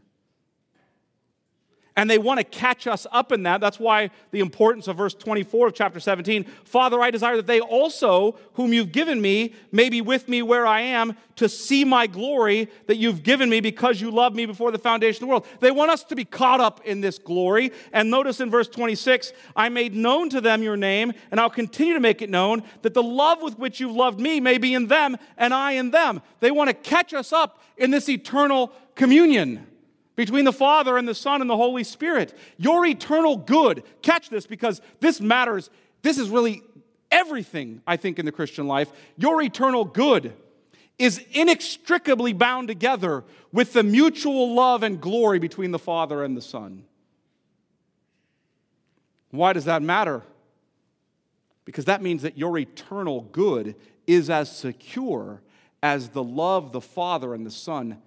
[1.98, 3.60] and they want to catch us up in that.
[3.60, 6.44] That's why the importance of verse 24 of chapter 17.
[6.64, 10.68] Father, I desire that they also, whom you've given me, may be with me where
[10.68, 14.72] I am to see my glory that you've given me because you loved me before
[14.72, 15.48] the foundation of the world.
[15.60, 17.72] They want us to be caught up in this glory.
[17.92, 21.96] And notice in verse 26, I made known to them your name, and I'll continue
[21.96, 24.86] to make it known that the love with which you've loved me may be in
[24.86, 26.22] them and I in them.
[26.42, 29.66] They want to catch us up in this eternal communion
[30.18, 32.38] between the Father and the Son and the Holy Spirit.
[32.58, 33.84] Your eternal good.
[34.02, 35.70] Catch this because this matters.
[36.02, 36.64] This is really
[37.10, 38.92] everything, I think, in the Christian life.
[39.16, 40.34] Your eternal good
[41.00, 46.42] is inextricably bound together with the mutual love and glory between the Father and the
[46.42, 46.84] Son.
[49.30, 50.24] Why does that matter?
[51.64, 53.76] Because that means that your eternal good
[54.08, 55.42] is as secure
[55.84, 58.02] as the love the Father and the Son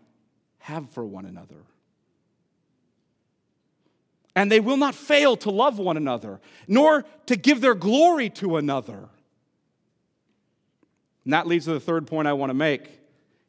[0.58, 1.62] have for one another.
[4.41, 8.57] And they will not fail to love one another, nor to give their glory to
[8.57, 9.11] another.
[11.24, 13.01] And that leads to the third point I want to make.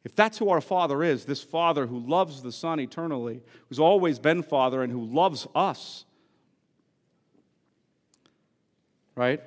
[0.04, 4.20] If that's who our Father is, this Father who loves the Son eternally, who's always
[4.20, 6.04] been Father and who loves us,
[9.16, 9.42] right?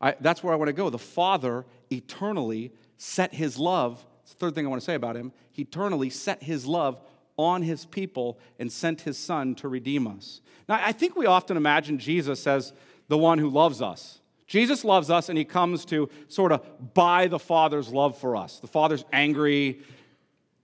[0.00, 0.88] I, that's where I want to go.
[0.88, 5.32] The Father eternally set his love, the third thing I want to say about him,
[5.52, 7.02] he eternally set his love
[7.40, 10.40] on his people and sent his Son to redeem us.
[10.68, 12.72] Now, I think we often imagine Jesus as
[13.08, 14.20] the one who loves us.
[14.46, 18.58] Jesus loves us and he comes to sort of buy the Father's love for us.
[18.58, 19.80] The Father's angry,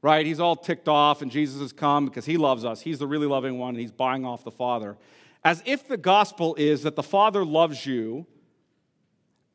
[0.02, 0.26] right?
[0.26, 2.80] He's all ticked off, and Jesus has come because he loves us.
[2.80, 4.96] He's the really loving one, and he's buying off the Father.
[5.44, 8.26] As if the gospel is that the Father loves you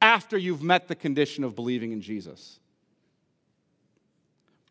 [0.02, 2.61] after you've met the condition of believing in Jesus.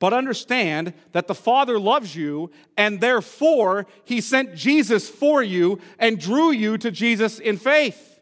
[0.00, 6.18] But understand that the Father loves you, and therefore he sent Jesus for you and
[6.18, 8.18] drew you to Jesus in faith.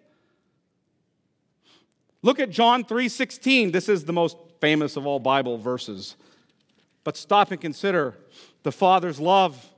[2.20, 3.70] Look at John 3:16.
[3.70, 6.16] This is the most famous of all Bible verses.
[7.05, 8.16] But stop and consider
[8.64, 9.70] the Father's love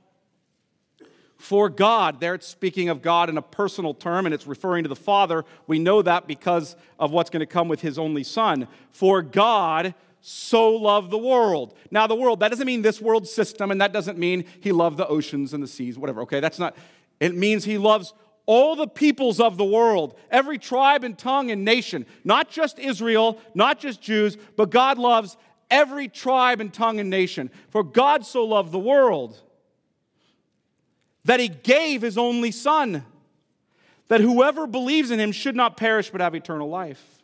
[1.37, 2.19] for God.
[2.19, 5.45] There it's speaking of God in a personal term and it's referring to the Father.
[5.67, 8.67] We know that because of what's going to come with his only Son.
[8.91, 11.75] For God so loved the world.
[11.89, 14.97] Now, the world, that doesn't mean this world system, and that doesn't mean he loved
[14.97, 16.39] the oceans and the seas, whatever, okay?
[16.39, 16.77] That's not,
[17.19, 18.13] it means he loves
[18.45, 23.39] all the peoples of the world, every tribe and tongue and nation, not just Israel,
[23.53, 25.37] not just Jews, but God loves
[25.69, 27.49] every tribe and tongue and nation.
[27.69, 29.39] For God so loved the world
[31.25, 33.05] that he gave his only Son,
[34.07, 37.20] that whoever believes in him should not perish but have eternal life.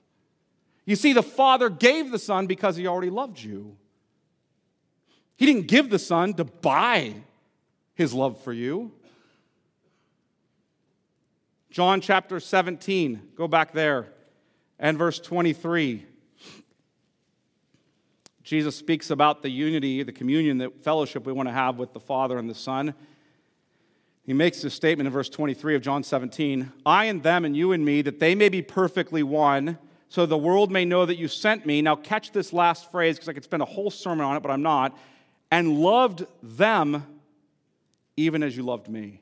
[0.88, 3.76] You see, the Father gave the Son because he already loved you.
[5.36, 7.14] He didn't give the Son to buy
[7.94, 8.94] his love for you.
[11.70, 14.08] John chapter 17, go back there,
[14.80, 16.06] and verse 23.
[18.44, 22.00] Jesus speaks about the unity, the communion, the fellowship we want to have with the
[22.00, 22.94] Father and the Son.
[24.24, 27.74] He makes this statement in verse 23 of John 17 I and them, and you
[27.74, 29.78] and me, that they may be perfectly one,
[30.10, 31.82] so the world may know that you sent me.
[31.82, 34.52] Now, catch this last phrase because I could spend a whole sermon on it, but
[34.52, 34.98] I'm not.
[35.52, 37.06] And loved them
[38.16, 39.22] even as you loved me.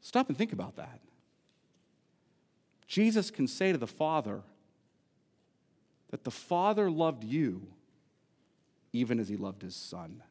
[0.00, 1.00] Stop and think about that.
[2.86, 4.42] Jesus can say to the Father
[6.10, 7.62] that the Father loved you
[8.92, 10.22] even as he loved his Son,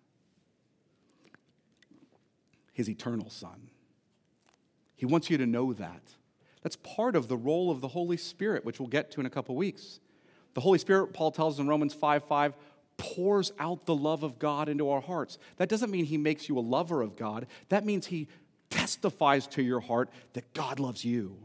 [2.74, 3.70] his eternal Son.
[4.97, 6.01] He wants you to know that.
[6.62, 9.30] That's part of the role of the Holy Spirit, which we'll get to in a
[9.30, 9.99] couple weeks.
[10.53, 12.53] The Holy Spirit, Paul tells us in Romans 5 5,
[12.97, 15.38] pours out the love of God into our hearts.
[15.57, 17.47] That doesn't mean he makes you a lover of God.
[17.70, 18.28] That means he
[18.70, 21.38] testifies to your heart that God loves you.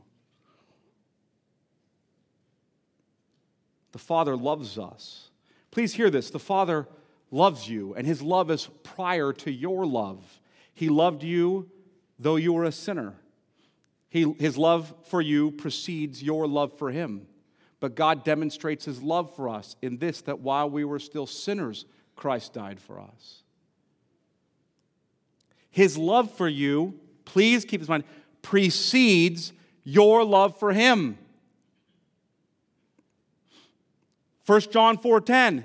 [3.93, 5.31] The Father loves us.
[5.71, 6.31] Please hear this.
[6.31, 6.89] The Father
[7.31, 10.41] loves you, and his love is prior to your love.
[10.75, 11.71] He loved you
[12.19, 13.15] though you were a sinner.
[14.15, 17.27] He, his love for you precedes your love for him.
[17.81, 21.85] But God demonstrates his love for us in this that while we were still sinners,
[22.15, 23.43] Christ died for us.
[25.71, 28.05] His love for you please keep this in mind,
[28.43, 29.53] precedes
[29.83, 31.19] your love for him.
[34.47, 35.65] 1 John 4:10.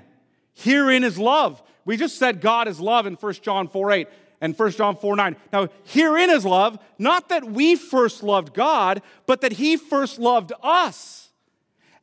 [0.54, 1.62] Herein is love.
[1.84, 4.08] We just said God is love in 1 John 4:8
[4.40, 5.36] and 1 John 4 9.
[5.52, 10.52] Now, herein is love, not that we first loved God, but that He first loved
[10.62, 11.28] us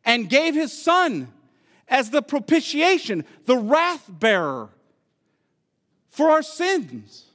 [0.06, 1.34] and gave His Son
[1.88, 4.70] as the propitiation, the wrath bearer
[6.10, 7.26] for our sins.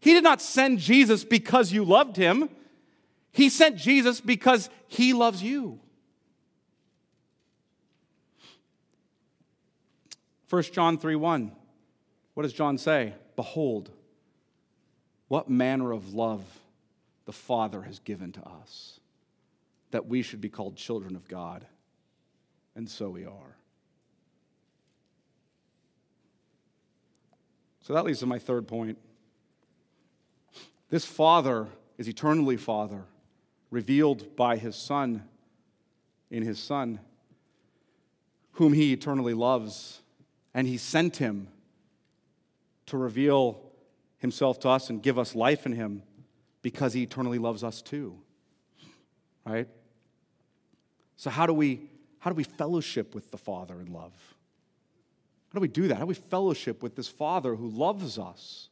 [0.00, 2.50] He did not send Jesus because you loved him.
[3.32, 5.80] He sent Jesus because he loves you.
[10.50, 11.52] 1 John 3 1.
[12.34, 13.14] What does John say?
[13.36, 13.90] Behold,
[15.28, 16.42] what manner of love
[17.24, 19.00] the Father has given to us,
[19.92, 21.64] that we should be called children of God.
[22.76, 23.56] And so we are.
[27.80, 28.98] So that leads to my third point.
[30.90, 33.04] This Father is eternally Father,
[33.70, 35.22] revealed by His Son
[36.30, 36.98] in His Son.
[38.54, 40.00] whom he eternally loves,
[40.52, 41.48] and he sent him
[42.86, 43.60] to reveal
[44.18, 46.02] himself to us and give us life in him
[46.62, 48.18] because he eternally loves us too.
[49.44, 49.68] Right?
[51.16, 54.14] So how do we how do we fellowship with the Father in love?
[55.50, 55.96] How do we do that?
[55.96, 58.70] How do we fellowship with this Father who loves us?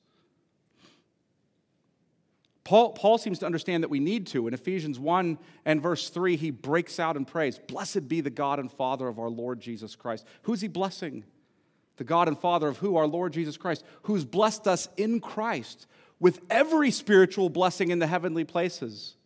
[2.64, 4.48] Paul, Paul seems to understand that we need to.
[4.48, 8.58] In Ephesians 1 and verse 3, he breaks out and prays, Blessed be the God
[8.58, 10.26] and Father of our Lord Jesus Christ.
[10.42, 11.24] Who's he blessing?
[11.97, 12.97] The God and Father of who?
[12.97, 15.86] Our Lord Jesus Christ, who's blessed us in Christ
[16.18, 19.16] with every spiritual blessing in the heavenly places.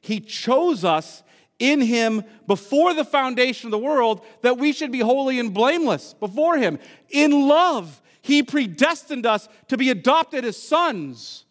[0.00, 1.22] He chose us
[1.58, 6.14] in him before the foundation of the world that we should be holy and blameless
[6.14, 6.78] before him.
[7.08, 11.44] In love, he predestined us to be adopted as sons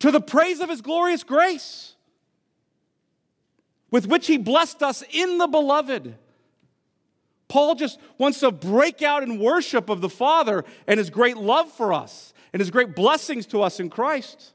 [0.00, 1.94] to the praise of his glorious grace,
[3.90, 6.16] with which he blessed us in the beloved.
[7.48, 11.70] Paul just wants to break out in worship of the Father and his great love
[11.70, 14.52] for us and his great blessings to us in Christ.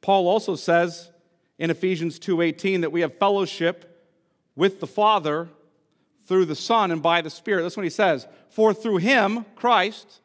[0.00, 1.10] Paul also says
[1.58, 4.08] in Ephesians 2:18 that we have fellowship
[4.56, 5.48] with the Father
[6.26, 7.62] through the Son and by the Spirit.
[7.62, 8.26] That's what he says.
[8.48, 10.20] For through him, Christ,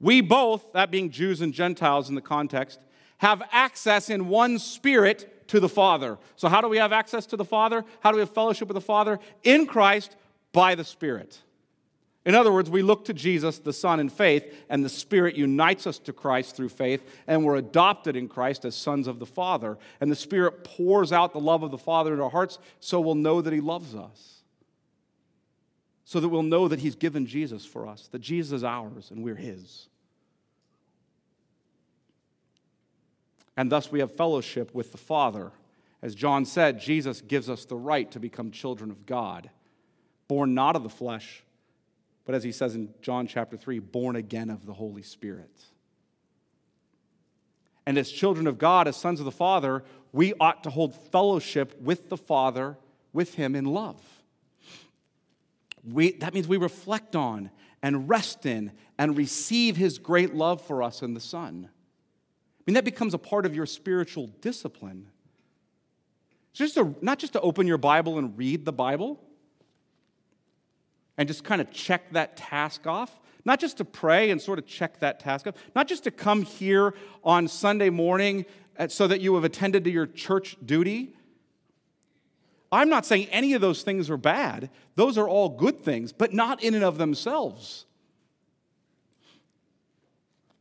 [0.00, 2.80] we both, that being Jews and Gentiles in the context,
[3.18, 6.16] have access in one spirit to the Father.
[6.34, 7.84] So, how do we have access to the Father?
[8.00, 9.20] How do we have fellowship with the Father?
[9.44, 10.16] In Christ
[10.50, 11.42] by the Spirit.
[12.24, 15.86] In other words, we look to Jesus, the Son, in faith, and the Spirit unites
[15.86, 19.76] us to Christ through faith, and we're adopted in Christ as sons of the Father.
[20.00, 23.14] And the Spirit pours out the love of the Father in our hearts so we'll
[23.14, 24.44] know that He loves us.
[26.06, 29.22] So that we'll know that He's given Jesus for us, that Jesus is ours and
[29.22, 29.88] we're His.
[33.56, 35.52] And thus we have fellowship with the Father.
[36.00, 39.50] As John said, Jesus gives us the right to become children of God,
[40.28, 41.44] born not of the flesh,
[42.24, 45.50] but as he says in John chapter 3, born again of the Holy Spirit.
[47.84, 49.82] And as children of God, as sons of the Father,
[50.12, 52.78] we ought to hold fellowship with the Father,
[53.12, 54.00] with Him in love.
[55.84, 57.50] We, that means we reflect on
[57.82, 61.70] and rest in and receive His great love for us in the Son.
[62.62, 65.08] I mean, that becomes a part of your spiritual discipline.
[66.50, 69.20] It's just to, not just to open your Bible and read the Bible
[71.18, 74.66] and just kind of check that task off, not just to pray and sort of
[74.66, 76.94] check that task off, not just to come here
[77.24, 78.44] on Sunday morning
[78.78, 81.16] uh, so that you have attended to your church duty.
[82.70, 84.70] I'm not saying any of those things are bad.
[84.94, 87.86] Those are all good things, but not in and of themselves.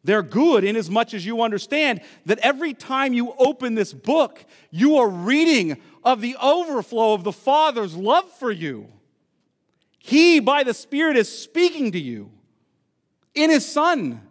[0.04, 4.43] They're good in as much as you understand that every time you open this book,
[4.72, 8.88] you are reading of the overflow of the Father's love for you.
[9.99, 12.32] He, by the Spirit, is speaking to you
[13.36, 14.22] in His Son.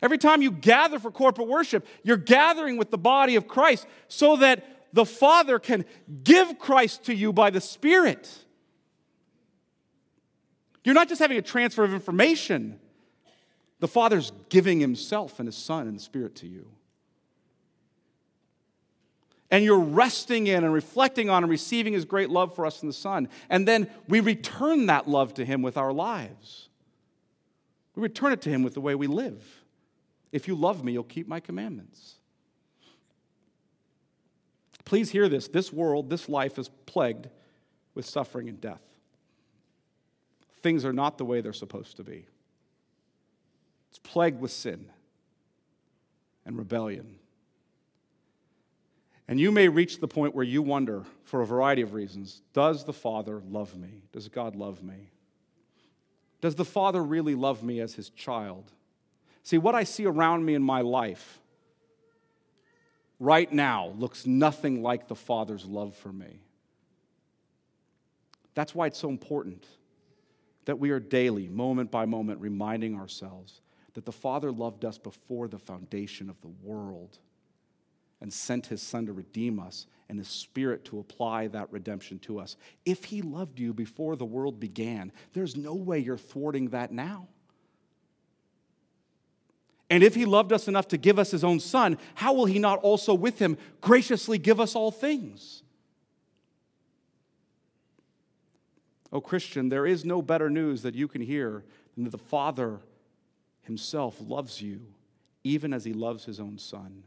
[0.00, 4.36] Every time you gather for corporate worship, you're gathering with the body of Christ so
[4.36, 5.84] that the Father can
[6.22, 8.32] give Christ to you by the Spirit.
[10.84, 12.78] You're not just having a transfer of information.
[13.80, 16.70] The Father's giving Himself and His Son and the Spirit to you.
[19.50, 22.88] And you're resting in and reflecting on and receiving His great love for us in
[22.88, 23.28] the Son.
[23.48, 26.68] And then we return that love to Him with our lives.
[27.94, 29.44] We return it to Him with the way we live.
[30.32, 32.16] If you love me, you'll keep my commandments.
[34.84, 35.48] Please hear this.
[35.48, 37.28] This world, this life is plagued
[37.94, 38.82] with suffering and death.
[40.62, 42.26] Things are not the way they're supposed to be.
[43.96, 44.90] It's plagued with sin
[46.44, 47.16] and rebellion.
[49.26, 52.84] And you may reach the point where you wonder, for a variety of reasons, does
[52.84, 54.02] the Father love me?
[54.12, 55.08] Does God love me?
[56.42, 58.70] Does the Father really love me as his child?
[59.42, 61.40] See, what I see around me in my life
[63.18, 66.42] right now looks nothing like the Father's love for me.
[68.52, 69.64] That's why it's so important
[70.66, 73.62] that we are daily, moment by moment, reminding ourselves
[73.96, 77.18] that the Father loved us before the foundation of the world
[78.20, 82.38] and sent his Son to redeem us and his Spirit to apply that redemption to
[82.38, 82.58] us.
[82.84, 87.28] If he loved you before the world began, there's no way you're thwarting that now.
[89.88, 92.58] And if he loved us enough to give us his own Son, how will he
[92.58, 95.62] not also with him graciously give us all things?
[99.10, 102.80] Oh, Christian, there is no better news that you can hear than that the Father
[103.66, 104.80] himself loves you
[105.44, 107.04] even as he loves his own son.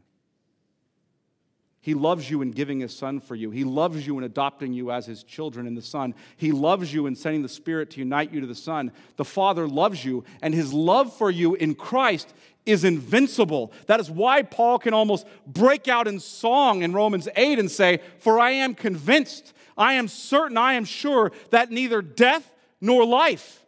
[1.82, 3.50] He loves you in giving his son for you.
[3.50, 6.14] He loves you in adopting you as his children in the Son.
[6.36, 8.92] He loves you in sending the Spirit to unite you to the Son.
[9.16, 12.34] The Father loves you, and his love for you in Christ
[12.66, 13.72] is invincible.
[13.86, 18.00] That is why Paul can almost break out in song in Romans 8 and say,
[18.18, 22.52] For I am convinced, I am certain, I am sure that neither death
[22.82, 23.64] nor life,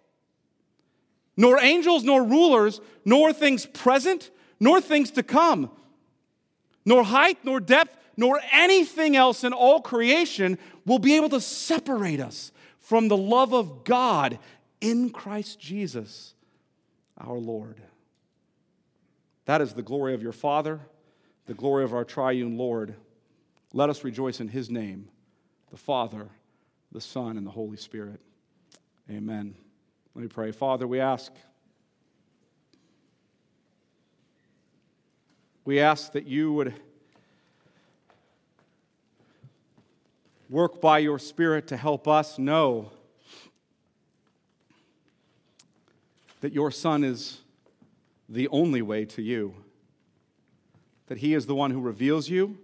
[1.37, 4.31] nor angels nor rulers, nor things present,
[4.61, 5.71] nor things to come,
[6.85, 12.21] nor height nor depth, nor anything else in all creation will be able to separate
[12.21, 14.39] us from the love of God
[14.81, 16.35] in Christ Jesus,
[17.19, 17.81] our Lord.
[19.47, 20.81] That is the glory of your Father,
[21.47, 22.95] the glory of our triune Lord.
[23.73, 25.09] Let us rejoice in his name,
[25.71, 26.29] the Father,
[26.91, 28.21] the Son, and the Holy Spirit.
[29.11, 29.55] Amen.
[30.15, 30.53] Let me pray.
[30.53, 31.33] Father, we ask.
[35.65, 36.75] We ask that you would
[40.53, 42.91] Work by your Spirit to help us know
[46.43, 47.41] that your Son is
[48.29, 49.55] the only way to you,
[51.07, 52.59] that He is the one who reveals you,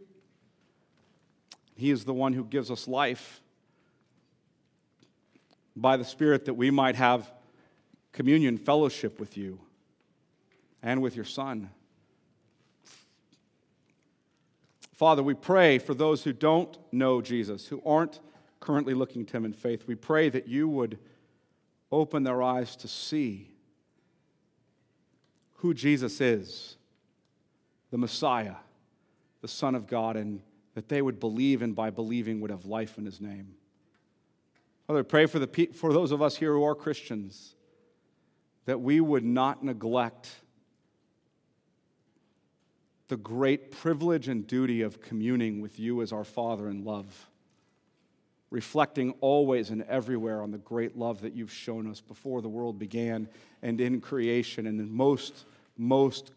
[1.76, 3.40] He is the one who gives us life
[5.74, 7.32] by the Spirit that we might have
[8.18, 9.60] communion, fellowship with you
[10.82, 11.70] and with your Son.
[14.92, 18.18] Father, we pray for those who don't know Jesus, who aren't
[18.58, 19.86] currently looking to him in faith.
[19.86, 20.98] We pray that you would
[21.92, 23.52] open their eyes to see
[25.58, 26.76] who Jesus is,
[27.92, 28.56] the Messiah,
[29.42, 30.42] the Son of God, and
[30.74, 33.54] that they would believe and by believing would have life in his name.
[34.88, 37.54] Father, pray for, the, for those of us here who are Christians
[38.68, 40.28] that we would not neglect
[43.08, 47.30] the great privilege and duty of communing with you as our Father in love,
[48.50, 52.78] reflecting always and everywhere on the great love that you've shown us before the world
[52.78, 53.26] began
[53.62, 55.46] and in creation, and most,
[55.78, 56.32] most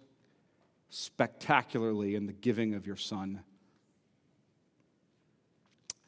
[0.90, 3.42] spectacularly in the giving of your Son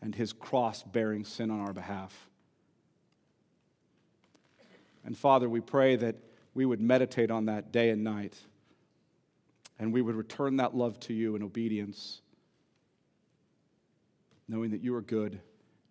[0.02, 2.30] and his cross bearing sin on our behalf.
[5.06, 6.16] And Father, we pray that
[6.54, 8.38] we would meditate on that day and night
[9.80, 12.22] and we would return that love to you in obedience,
[14.48, 15.42] knowing that you are good.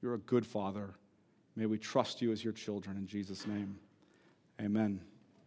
[0.00, 0.94] You're a good Father.
[1.56, 3.78] May we trust you as your children in Jesus' name.
[4.60, 5.00] Amen.